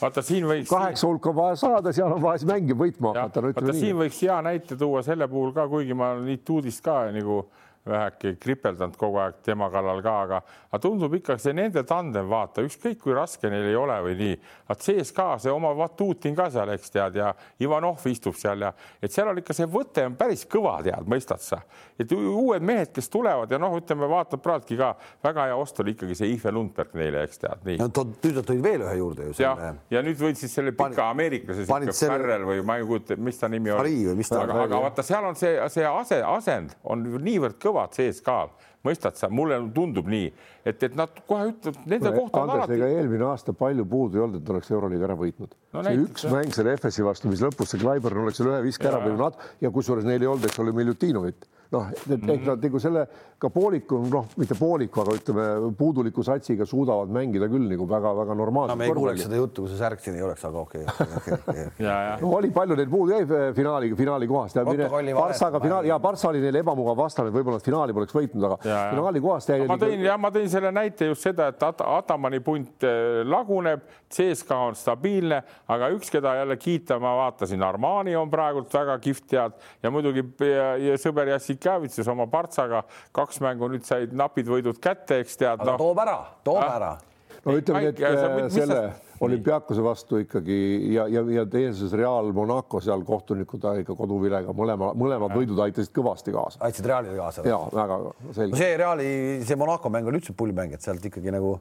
[0.01, 0.69] vaata siin võiks.
[0.69, 3.43] kaheksa hulka on vaja saada, seal on vaja siis mängima võitma hakata.
[3.47, 7.43] vaata siin võiks hea näite tuua selle puhul ka, kuigi ma olen Ituudist ka nagu
[7.87, 12.61] väheke kripeldanud kogu aeg tema kallal ka, aga, aga tundub ikka see nende tandem, vaata,
[12.65, 14.35] ükskõik kui raske neil ei ole või nii,
[14.69, 17.31] vaat CSKA see oma Vatutin ka seal, eks tead, ja
[17.63, 18.71] Ivanov istub seal ja
[19.01, 21.61] et seal on ikka see võte on päris kõva, tead, mõistad sa,
[21.97, 25.95] et uued mehed, kes tulevad ja noh, ütleme, vaatad praegugi ka väga hea ost oli
[25.95, 27.79] ikkagi see Ife Lundberg neile, eks tead, nii.
[27.81, 29.35] nüüd nad tõid veel ühe juurde ju.
[29.41, 31.65] ja, ja nüüd võid siis selle pika ameeriklase,
[32.11, 33.97] Farrell või ma ei kujuta, mis ta nimi oli.
[34.13, 38.51] aga, aga vaata, seal on see, see ase, asend on niivõrd kõva kõvad CSKA-l,
[38.85, 40.27] mõistad sa, mulle tundub nii,
[40.65, 42.79] et, et nad kohe ütlevad, nende kohta on alati.
[42.87, 45.83] eelmine aasta palju puudu ei olnud, et oleks Euroliiga ära võitnud no,.
[45.83, 46.35] see näiteks, üks jah.
[46.35, 49.73] mäng selle FS-i vastu, mis lõpus see Kleiber oleks selle ühe viske ära võinud ja
[49.73, 52.45] kusjuures neil ei olnud, eks ole, Milutinovit noh, et mm -hmm.
[52.47, 53.07] nad nagu selle
[53.39, 58.75] ka pooliku, noh, mitte pooliku, aga ütleme puuduliku satsiga suudavad mängida küll nagu väga-väga normaalselt
[58.75, 58.81] no,.
[58.83, 61.37] me ei kuuleks seda juttu, kui see särk siin ei oleks, aga okei okay, okay,
[61.39, 61.93] okay.
[62.21, 64.59] no oli palju neil puudu jäi finaali, finaali kohast.
[65.15, 68.75] Partsaga finaali ja Partsa oli neil ebamugav vastane, võib-olla nad finaali poleks võitnud, aga ja,
[68.75, 68.91] ja.
[68.91, 69.65] finaali kohast jäi.
[69.71, 73.87] ma tõin ja ma tõin selle näite just seda, et At Atamani punt eh, laguneb,
[74.11, 75.39] CSKA on stabiilne,
[75.71, 80.25] aga üks, keda jälle kiita, ma vaatasin, Armani on praegult väga kihvt tead ja muidugi
[80.45, 82.83] ja, ja sõber Jassik Kjavitsus oma partsaga,
[83.15, 85.61] kaks mängu nüüd said napid võidud kätte, eks tead.
[85.61, 86.75] aga no, toob ära, toob äh?
[86.75, 86.91] ära.
[87.45, 88.83] no ütleme, et äh, selle
[89.21, 90.57] olümpiaakose vastu ikkagi
[90.95, 96.33] ja, ja, ja teises Real Monaco seal kohtunikud ikka koduvilega mõlema, mõlemad võidud aitasid kõvasti
[96.33, 96.61] kaasa.
[96.65, 97.45] aitasid Realile kaasa?
[97.45, 97.99] ja väga
[98.31, 98.61] selge no.
[98.63, 99.11] see Reali,
[99.45, 101.53] see Monaco mäng oli üldse pullimäng, et sealt ikkagi nagu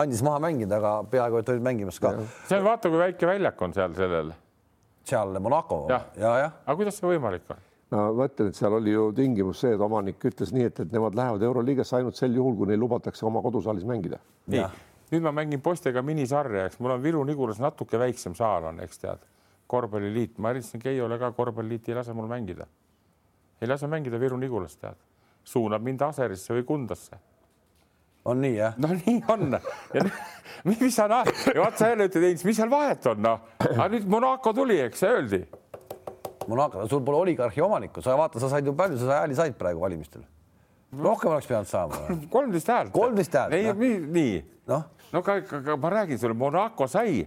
[0.00, 2.14] andis maha mängida, aga peaaegu et olid mängimas ka.
[2.48, 4.32] see on, vaata, kui väike väljak on seal sellel.
[5.04, 5.84] seal Monaco?
[5.92, 6.50] jah ja,, ja.
[6.64, 7.60] aga kuidas see võimalik on?
[7.92, 10.94] No ma ütlen, et seal oli ju tingimus see, et omanik ütles nii, et, et
[10.94, 14.20] nemad lähevad Euroliigasse ainult sel juhul, kui neil lubatakse oma kodusaalis mängida.
[14.52, 14.64] nii,
[15.12, 19.26] nüüd ma mängin poistega minisarja, eks mul on Viru-Nigulas natuke väiksem saal on, eks tead,
[19.70, 22.66] korvpalliliit, ma helistasin Keiole ka, korvpalliliit ei lase mul mängida.
[23.60, 24.98] ei lase mängida Viru-Nigulas, tead,
[25.44, 27.20] suunab mind Aserisse või Kundasse
[28.24, 28.76] on nii jah?
[28.80, 29.58] no nii on.
[30.68, 33.44] mis sa vaat sa jälle ütled, mis seal vahet on, noh.
[33.60, 35.42] aga nüüd Monaco tuli, eks öeldi
[36.48, 39.80] Monaco, sul pole oligarhi omanikku, sa vaata, sa said ju palju, sa hääli said praegu
[39.80, 40.24] valimistel.
[40.94, 41.94] rohkem oleks pidanud saama.
[42.34, 42.92] kolmteist häält.
[42.92, 43.52] kolmteist häält.
[43.52, 43.72] ei,
[44.18, 44.44] nii.
[44.70, 47.26] noh, no aga, aga ma räägin sulle, Monaco sai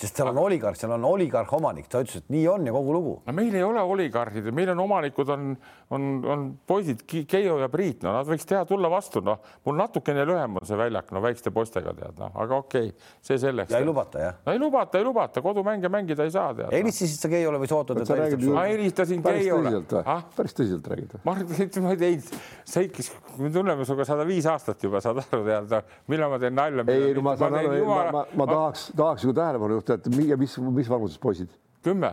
[0.00, 2.94] sest seal on oligarh, seal on oligarh omanik, ta ütles, et nii on ja kogu
[2.96, 3.12] lugu.
[3.26, 5.52] no meil ei ole oligarhid, meil on omanikud, on,
[5.92, 10.24] on, on poisid Keijo ja Priit, no nad võiks teha, tulla vastu, noh, mul natukene
[10.28, 13.74] lühem on see väljak, no väikeste poistega tead, noh, aga okei okay,, see selleks.
[13.74, 14.38] ja ei lubata jah?
[14.46, 16.72] no ei lubata, ei lubata, kodumänge mängida ei saa tead.
[16.72, 18.56] helistasid sa Keiole või sa ootad, et ta helistab sulle?
[18.56, 19.74] ma helistasin Keiole.
[20.02, 20.24] Ah?
[20.38, 21.22] päris tõsiselt räägid või?
[21.28, 22.32] ma arvan, ma ei teinud,
[22.72, 26.58] sa ikkis, me tunneme sinuga sada viis aastat juba, saad aru tead, millal ma teen
[26.58, 26.88] nalja.
[26.88, 31.52] ei, ma saan aru, ma tahaks, tahaks ju tähelepanu juhtida, et mis mis vanuses poisid?
[31.82, 32.12] kümme.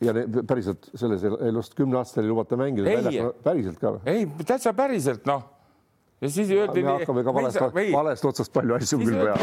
[0.00, 3.32] ja ne, päriselt selles elust kümneaastastel ei lubata mängida?
[3.44, 3.96] päriselt ka?
[4.06, 5.55] ei, täitsa päriselt noh
[6.20, 6.82] ja siis öeldi.
[6.82, 7.60] me hakkame ka valest,
[7.92, 9.34] valest otsast palju asju küll pea.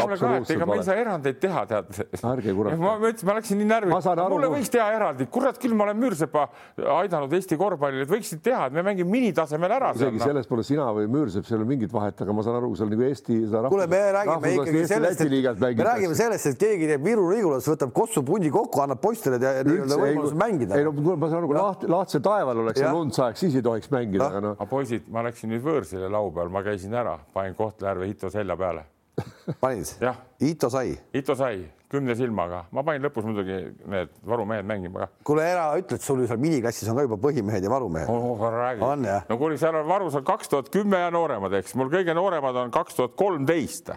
[0.56, 2.00] ega me ei saa erandeid teha, tead.
[2.18, 2.78] ärge kurat.
[2.80, 3.98] ma mõtlesin, ma läksin nii närvi.
[4.32, 6.48] mulle võiks teha erandit, kurat küll, ma olen Müürsepa
[6.96, 9.92] aidanud Eesti korvpallile, et võiksid teha, et me mängime minitasemel ära.
[9.94, 12.72] isegi selles pole sina või Müürsepp, seal ei ole mingit vahet, aga ma saan aru,
[12.80, 13.38] seal nagu Eesti.
[13.68, 17.94] kuule, me räägime ikkagi sellest, et me räägime sellest, et keegi teeb Viru Riigulas, võtab
[17.94, 20.82] kossupundi kokku, annab poistele võimaluse mängida.
[20.82, 23.94] ei no ma saan aru, kui laht, lahtse taeval oleks lund sajaks, siis ei tohiks
[23.94, 24.32] mängida.
[24.42, 28.84] aga poisid, ma läksin nüüd võõrsile laupäeval, ma käisin ära, panin Kohtla-Järve Ito selja peale.
[29.60, 29.90] panid?
[30.00, 30.16] jah.
[30.42, 30.94] Ito sai?
[31.14, 31.60] Ito sai,
[31.92, 33.58] kümne silmaga, ma panin lõpus muidugi
[33.90, 35.08] need varumehed mängima ka.
[35.30, 38.42] kuule, ära ütle, et sul seal miniklassis on ka juba põhimehed ja varumehed oh,.
[38.88, 39.28] on jah?
[39.30, 42.58] no kuule, seal on varus on kaks tuhat kümme ja nooremad, eks mul kõige nooremad
[42.64, 43.94] on kaks tuhat kolmteist.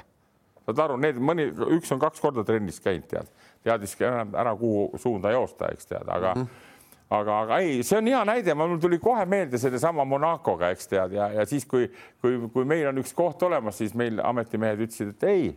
[0.68, 1.49] saad aru, need mõni,
[1.80, 3.34] üks on kaks korda trennis käinud, tead,
[3.65, 6.45] teadis ära, ära kuhu suunda joosta, eks tead, aga mm.
[6.45, 6.66] -hmm
[7.10, 11.16] aga, aga ei, see on hea näide, mul tuli kohe meelde sellesama Monacoga, eks tead,
[11.16, 11.88] ja, ja siis, kui,
[12.24, 15.49] kui, kui meil on üks koht olemas, siis meil ametimehed ütlesid, et ei.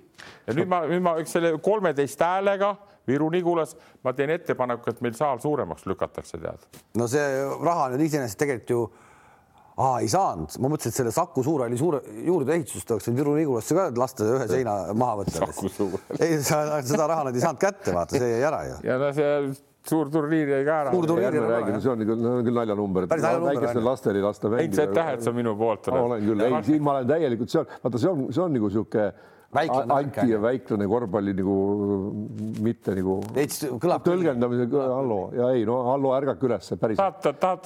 [0.46, 2.74] ja nüüd ma, nüüd ma üks selle kolmeteist häälega
[3.10, 3.74] Viru-Nigulas,
[4.06, 6.82] ma teen ettepaneku, et meil saal suuremaks lükatakse, tead.
[7.00, 7.24] no see
[7.64, 8.90] raha nüüd iseenesest tegelikult ju
[9.80, 13.86] Aa, ei saanud, ma mõtlesin, et selle Saku Suurhalli suure juurdeehitust oleks võinud Viru-Nigulasse ka
[13.96, 15.48] lasta ühe seina maha võtta.
[16.18, 18.76] ei, seda raha nad ei saanud kätte, vaata, see jäi ära ju.
[18.84, 19.30] ja no see
[19.88, 20.92] suur turniir jäi ka ära.
[20.92, 21.80] suur turniir jäi ära.
[21.80, 23.08] see on küll, küll naljanumber.
[23.10, 24.66] väikestel lastel ei lasta mängida.
[24.66, 26.02] Heit, sa tähed, sa minu poolt oled.
[26.02, 28.72] olen küll, ei, siin ma olen täielikult, see on, vaata, see on, see on nagu
[29.50, 31.54] niisugune anti ja väiklane korvpalli nagu
[32.62, 33.16] mitte nagu
[34.06, 36.98] tõlgendamise, Hallo ja ei no Hallo, ärgake ülesse päris.
[37.00, 37.62] tahad, tahad,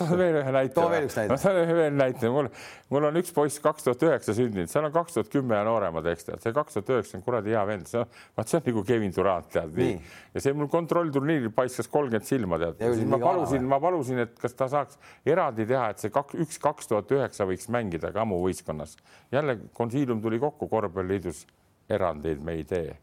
[0.00, 0.74] tahad veel ühe näite?
[0.74, 1.30] too veel üks näide.
[1.30, 2.48] ma saan veel näite, mul,
[2.90, 6.08] mul on üks poiss kaks tuhat üheksa sündinud, seal on kaks tuhat kümme ja nooremad,
[6.10, 8.10] eks tead, see kaks tuhat üheksa on kuradi hea vend, see on,
[8.40, 10.18] vaat see on nagu Kevin Durant, tead nii, nii..
[10.34, 12.82] ja see mul kontrollturniiril paiskas kolmkümmend silma, tead.
[12.98, 16.58] siis ma palusin, ma palusin, et kas ta saaks eraldi teha, et see kaks, üks
[16.66, 18.96] kaks tuhat üheksa võiks mängida Kammu võistkonnas.
[19.30, 21.44] jälle konsiilium tuli kokku korvpalliliidus
[21.90, 22.96] erandeid me ei tee.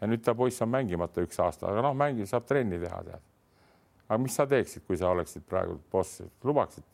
[0.00, 3.26] ja nüüd ta poiss on mängimata üks aasta, aga noh, mängib, saab trenni teha, tead.
[4.08, 6.86] aga mis sa teeksid, kui sa oleksid praegu boss, lubaksid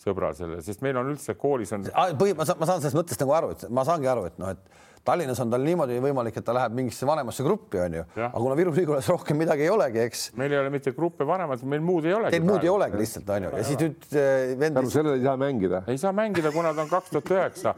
[0.00, 1.86] sõbral selle, sest meil on üldse koolis on.
[1.88, 4.95] ma saan, ma saan sellest mõttest nagu aru, et ma saangi aru, et noh, et
[5.06, 9.06] Tallinnas on tal niimoodi võimalik, et ta läheb mingisse vanemasse gruppi, onju, aga kuna Viru-Nigulas
[9.12, 10.24] rohkem midagi ei olegi, eks.
[10.40, 12.34] meil ei ole mitte gruppe vanemad, meil muud ei olegi.
[12.34, 14.80] Teil muud ei olegi lihtsalt onju ja siis nüüd äh, vend.
[14.80, 15.82] tänu sellele ei saa mängida.
[15.92, 17.74] ei saa mängida, kuna ta on kaks tuhat üheksa.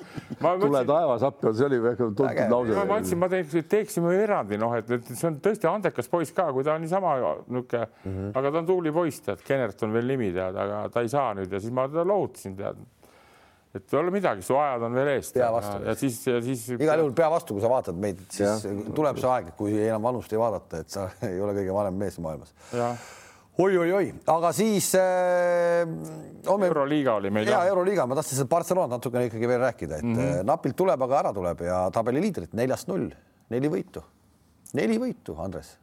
[0.65, 2.77] tule taevas appi, see oli väga tuntud lause.
[2.81, 6.49] ma mõtlesin, ma teeks, teeksime erandi, noh, et, et see on tõesti andekas poiss ka,
[6.57, 8.37] kui ta on niisama niisugune mm, -hmm.
[8.41, 11.35] aga ta on tubli poiss, tead, Kenert on veel nimi, tead, aga ta ei saa
[11.37, 12.81] nüüd ja siis ma teda lohutasin, tead
[13.79, 15.31] et ei ole midagi, su ajad on veel ees.
[15.35, 15.79] pea vastu.
[15.87, 16.65] ja siis, ja siis.
[16.77, 18.75] igal juhul pea vastu, kui sa vaatad meid, siis ja.
[18.97, 22.21] tuleb see aeg, kui enam vanust ei vaadata, et sa ei ole kõige vanem mees
[22.25, 22.53] maailmas.
[23.59, 25.83] oi-oi-oi, aga siis äh,.
[26.47, 26.69] Homme...
[26.71, 27.51] euroliiga oli meil.
[27.51, 30.47] ja euroliiga, ma tahtsin seda Barcelonat natukene ikkagi veel rääkida, et mm -hmm.
[30.53, 33.11] napilt tuleb, aga ära tuleb ja tabeli liidrid neljast null,
[33.51, 34.05] neli võitu,
[34.75, 35.77] neli võitu, Andres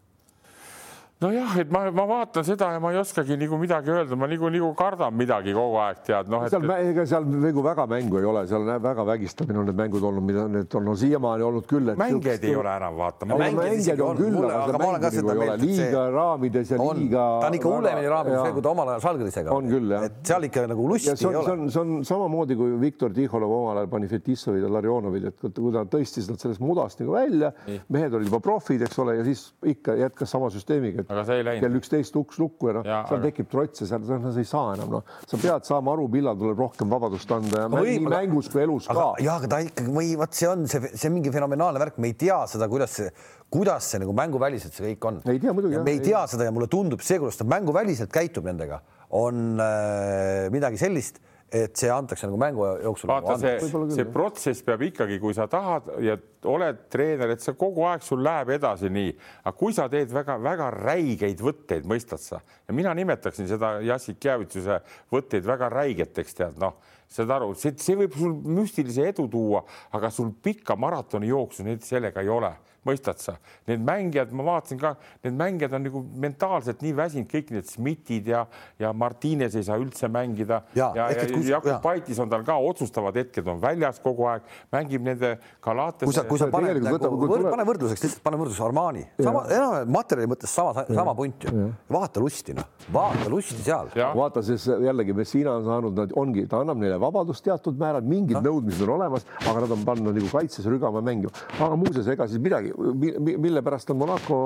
[1.25, 4.49] nojah, et ma, ma vaatan seda ja ma ei oskagi nagu midagi öelda, ma nagu,
[4.53, 6.53] nagu kardan midagi kogu aeg tead, noh et....
[6.53, 10.05] seal, ega seal nagu väga mängu ei ole, seal on väga vägistamine on need mängud
[10.09, 11.93] olnud, mida need on no, siiamaani olnud küll.
[11.99, 13.39] mängijaid ei ole enam vaatama.
[13.41, 17.25] mängijaid on küll, aga seda mängu nagu ei ole, liiga raamides ja on, liiga.
[17.41, 19.55] ta on ikka hullemini raamides kui ta omal ajal Žalgirisega.
[19.55, 20.07] on küll jah.
[20.09, 21.43] et seal ikka nagu lusti ei ole.
[21.45, 25.45] see on, see on samamoodi kui Viktor Tihholov omal ajal pani Fetissovid ja Larionovid, et
[25.45, 27.51] kui ta tõstis nad sellest mudast nagu välja,
[27.93, 31.39] mehed olid juba profid, eks ole, ja siis ikka jätkas sama süsteemiga, et aga see
[31.39, 31.65] ei läinud.
[31.65, 33.29] kell üksteist uks lukku ja noh, seal aga...
[33.29, 36.61] tekib trots ja seal sa ei saa enam, noh, sa pead saama aru, millal tuleb
[36.65, 39.25] rohkem vabadust anda ja no, nii mängus kui elus aga, ka.
[39.25, 42.11] ja aga ta ikkagi või vot see on see, see on mingi fenomenaalne värk, me
[42.11, 43.11] ei tea seda, kuidas see,
[43.53, 45.21] kuidas see nagu mänguväliselt see kõik on.
[45.31, 45.79] ei tea muidugi.
[45.85, 46.33] me ei tea ei.
[46.35, 48.81] seda ja mulle tundub see, kuidas ta mänguväliselt käitub nendega,
[49.15, 51.21] on äh, midagi sellist
[51.55, 53.09] et see antakse nagu mängu jooksul.
[53.09, 56.17] vaata nagu see, see protsess peab ikkagi, kui sa tahad ja
[56.51, 60.69] oled treener, et see kogu aeg sul läheb edasi nii, aga kui sa teed väga-väga
[60.75, 64.81] räigeid võtteid, mõistad sa, ja mina nimetaksin seda Jassik Jäävitsuse
[65.13, 66.77] võtteid väga räigeteks, tead noh,
[67.11, 69.63] saad aru, see, see võib sul müstilise edu tuua,
[69.95, 72.51] aga sul pikka maratoni jooksu neid sellega ei ole
[72.87, 73.37] mõistad sa?
[73.69, 78.29] Need mängijad, ma vaatasin ka, need mängijad on nagu mentaalselt nii väsinud, kõik need Schmidtid
[78.31, 78.45] ja,
[78.81, 82.57] ja Martines ei saa üldse mängida ja, ja, ja, ja Jakub Paitis on tal ka
[82.61, 86.05] otsustavad hetked on väljas kogu aeg, mängib nende Galates.
[86.07, 89.93] kui sa, kui sa paned nagu, võr, pane võrdluseks, lihtsalt pane võrdluseks Armani, sama, enam
[89.95, 91.69] materjali mõttes sama, sama punt ju.
[91.91, 93.91] vaata lusti, noh, vaata lusti seal.
[94.17, 98.85] vaata siis jällegi Messina on saanud, ongi, ta annab neile vabadust teatud määral, mingid nõudmised
[98.85, 101.33] on olemas, aga nad on pannud nagu kaitses rügama mängima.
[101.59, 104.37] aga muuseas, ega siis midagi mille pärast on Monaco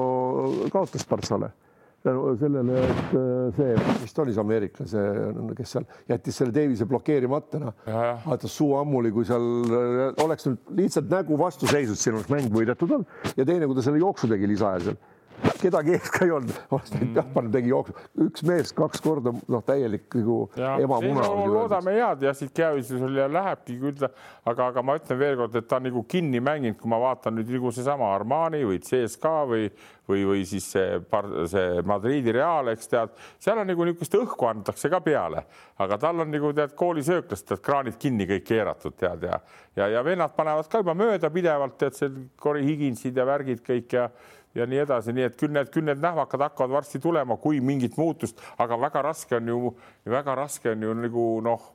[0.74, 1.52] kaotas Partsale
[2.04, 5.04] tänu sellele, et äh, see, mis ta oli, see ameeriklase,
[5.58, 7.74] kes seal jättis selle Davise blokeerimata, noh.
[8.24, 12.48] vaatas suu ammuli, kui seal äh, oleks nüüd lihtsalt nägu vastu seisnud, siin oleks mäng
[12.54, 13.18] võidetud olnud.
[13.36, 15.00] Ja teine, kui ta selle jooksu tegi lisaajal seal
[15.60, 16.80] kedagi ees ka ei olnud, ta
[17.20, 21.28] jah pannud, tegi jooksu, üks mees kaks korda, noh, täielik nagu emamuna.
[21.52, 24.08] loodame head ja siit käevisusel ja lähebki küll,
[24.50, 27.52] aga, aga ma ütlen veelkord, et ta on nagu kinni mänginud, kui ma vaatan nüüd
[27.56, 29.68] nagu seesama Armani või CSKA või,
[30.10, 31.00] või, või siis see,
[31.52, 35.46] see Madridi Real, eks tead, seal on nagu niisugust õhku antakse ka peale,
[35.80, 39.40] aga tal on nagu tead koolisööklast, tead kraanid kinni kõik keeratud, tead ja,
[39.78, 42.12] ja, ja vennad panevad ka juba mööda pidevalt, tead see
[42.42, 44.10] Cory Higginsid ja värgid kõik ja
[44.56, 47.98] ja nii edasi, nii et küll need, küll need nähvakad hakkavad varsti tulema, kui mingit
[48.00, 49.74] muutust, aga väga raske on ju,
[50.10, 51.70] väga raske on ju nagu noh,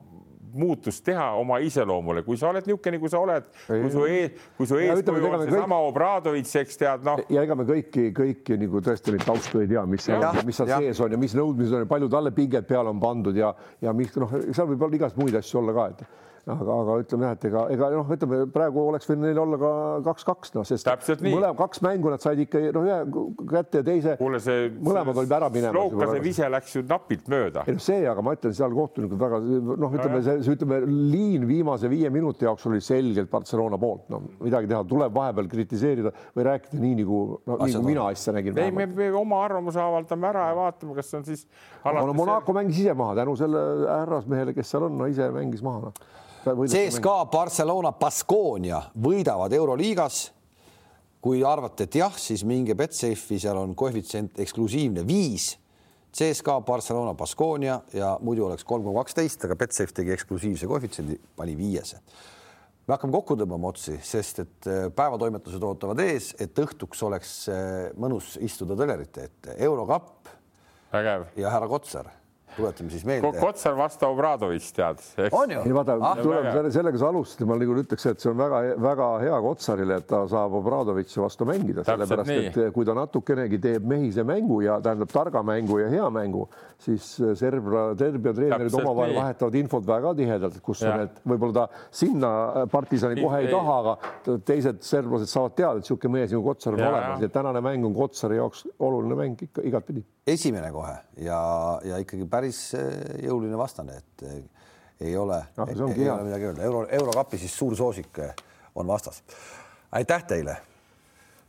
[0.55, 4.69] muutust teha oma iseloomule, kui sa oled niisugune, kui sa oled, kui su ees, kui
[4.69, 5.89] su eeskuju on seesama kõik...
[5.91, 7.23] Obradovitš, eks tead, noh.
[7.31, 10.71] ja ega me kõiki, kõiki nagu tõesti neid taustu ei tea, mis seal, mis seal
[10.71, 13.51] sees on ja mis nõudmised on ja palju talle pinget peale on pandud ja,
[13.83, 17.25] ja mis noh, seal võib olla igast muid asju olla ka, et aga, aga ütleme
[17.25, 19.71] jah, et ega, ega noh, ütleme praegu oleks võinud neil olla ka
[20.05, 20.89] kaks-kaks, noh, sest
[21.23, 24.13] mõlemad kaks mängu nad said ikka noh, ühe kätte ja teise.
[24.19, 25.77] kuule, see mõlemad olid ära minemas.
[25.77, 27.63] Loukase vise läks ju napilt mööda.
[27.65, 31.47] ei noh, see, aga ma ütlen, seal kohtunikud väga noh, ütleme see, see, ütleme liin
[31.49, 36.45] viimase viie minuti jooksul oli selgelt Barcelona poolt, no midagi teha, tuleb vahepeal kritiseerida või
[36.51, 38.59] rääkida nii nagu no,, nii kui mina asja nägin.
[38.61, 41.47] ei, me, me oma arvamuse avaldame ära ja vaatame, kas on siis.
[41.81, 45.87] no Monaco mängis ise maha tänu selle härrasmehele, kes seal on, no ise mängis maha
[45.87, 45.95] no
[46.45, 50.31] CSKA, Barcelona, Baskonia võidavad Euroliigas.
[51.25, 55.55] kui arvate, et jah, siis minge Betsafe'i, seal on koefitsient eksklusiivne viis.
[56.13, 61.57] CSKA, Barcelona, Baskonia ja muidu oleks kolm koma kaksteist, aga Betsafe tegi eksklusiivse koefitsiendi, pani
[61.57, 61.97] viiese
[62.85, 67.63] me hakkame kokku tõmbama otsi, sest et äh, päevatoimetused ootavad ees, et õhtuks oleks äh,
[67.97, 69.57] mõnus istuda telerite ette.
[69.65, 70.29] eurokapp
[71.41, 72.11] ja härra Kotsar
[72.55, 73.31] tuletame siis meelde.
[73.39, 75.03] Kotsar vastu Obradovitš tead.
[75.31, 75.63] on ju?
[75.65, 79.09] ei vaata ah,, tuleme selle, sellega sa alustasid, ma nagu ütleks, et see on väga-väga
[79.23, 82.47] hea Kotsarile, et ta saab Obradovitši vastu mängida, sellepärast nii.
[82.53, 86.47] et kui ta natukenegi teeb mehise mängu ja tähendab targa mängu ja hea mängu,
[86.81, 87.07] siis
[87.39, 90.95] Serbia, Serbia treenerid omavahel vahetavad infot väga tihedalt, kus ja.
[91.01, 92.31] need võib-olla ta sinna
[92.71, 96.75] partisani kohe ei, ei taha, aga teised serblased saavad teada, et niisugune mees nagu Kotsar
[96.75, 100.05] on ja, olemas ja tänane mäng on Kotsari jaoks oluline mäng ikka igatpidi.
[100.27, 101.39] esimene kohe ja,
[101.85, 104.37] ja ikkagi päris päris eh, jõuline vastane, et eh,
[105.09, 106.63] ei ole no,, ei, ei ole midagi öelda.
[106.63, 108.33] euro, eurokapi siis suur soosik eh,
[108.75, 109.23] on vastas.
[109.91, 110.57] aitäh teile.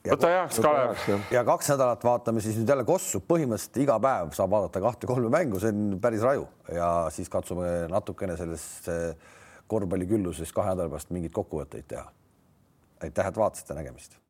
[0.07, 1.29] võta heaks, Kalev.
[1.31, 5.61] ja kaks nädalat vaatame siis nüüd jälle Kossu, põhimõtteliselt iga päev saab vaadata kahte-kolme mängu,
[5.61, 8.89] see on päris raju ja siis katsume natukene sellest
[9.67, 12.07] korvpalliküllusest kahe nädala pärast mingeid kokkuvõtteid teha.
[13.03, 14.17] aitäh, et vaatasite, nägemist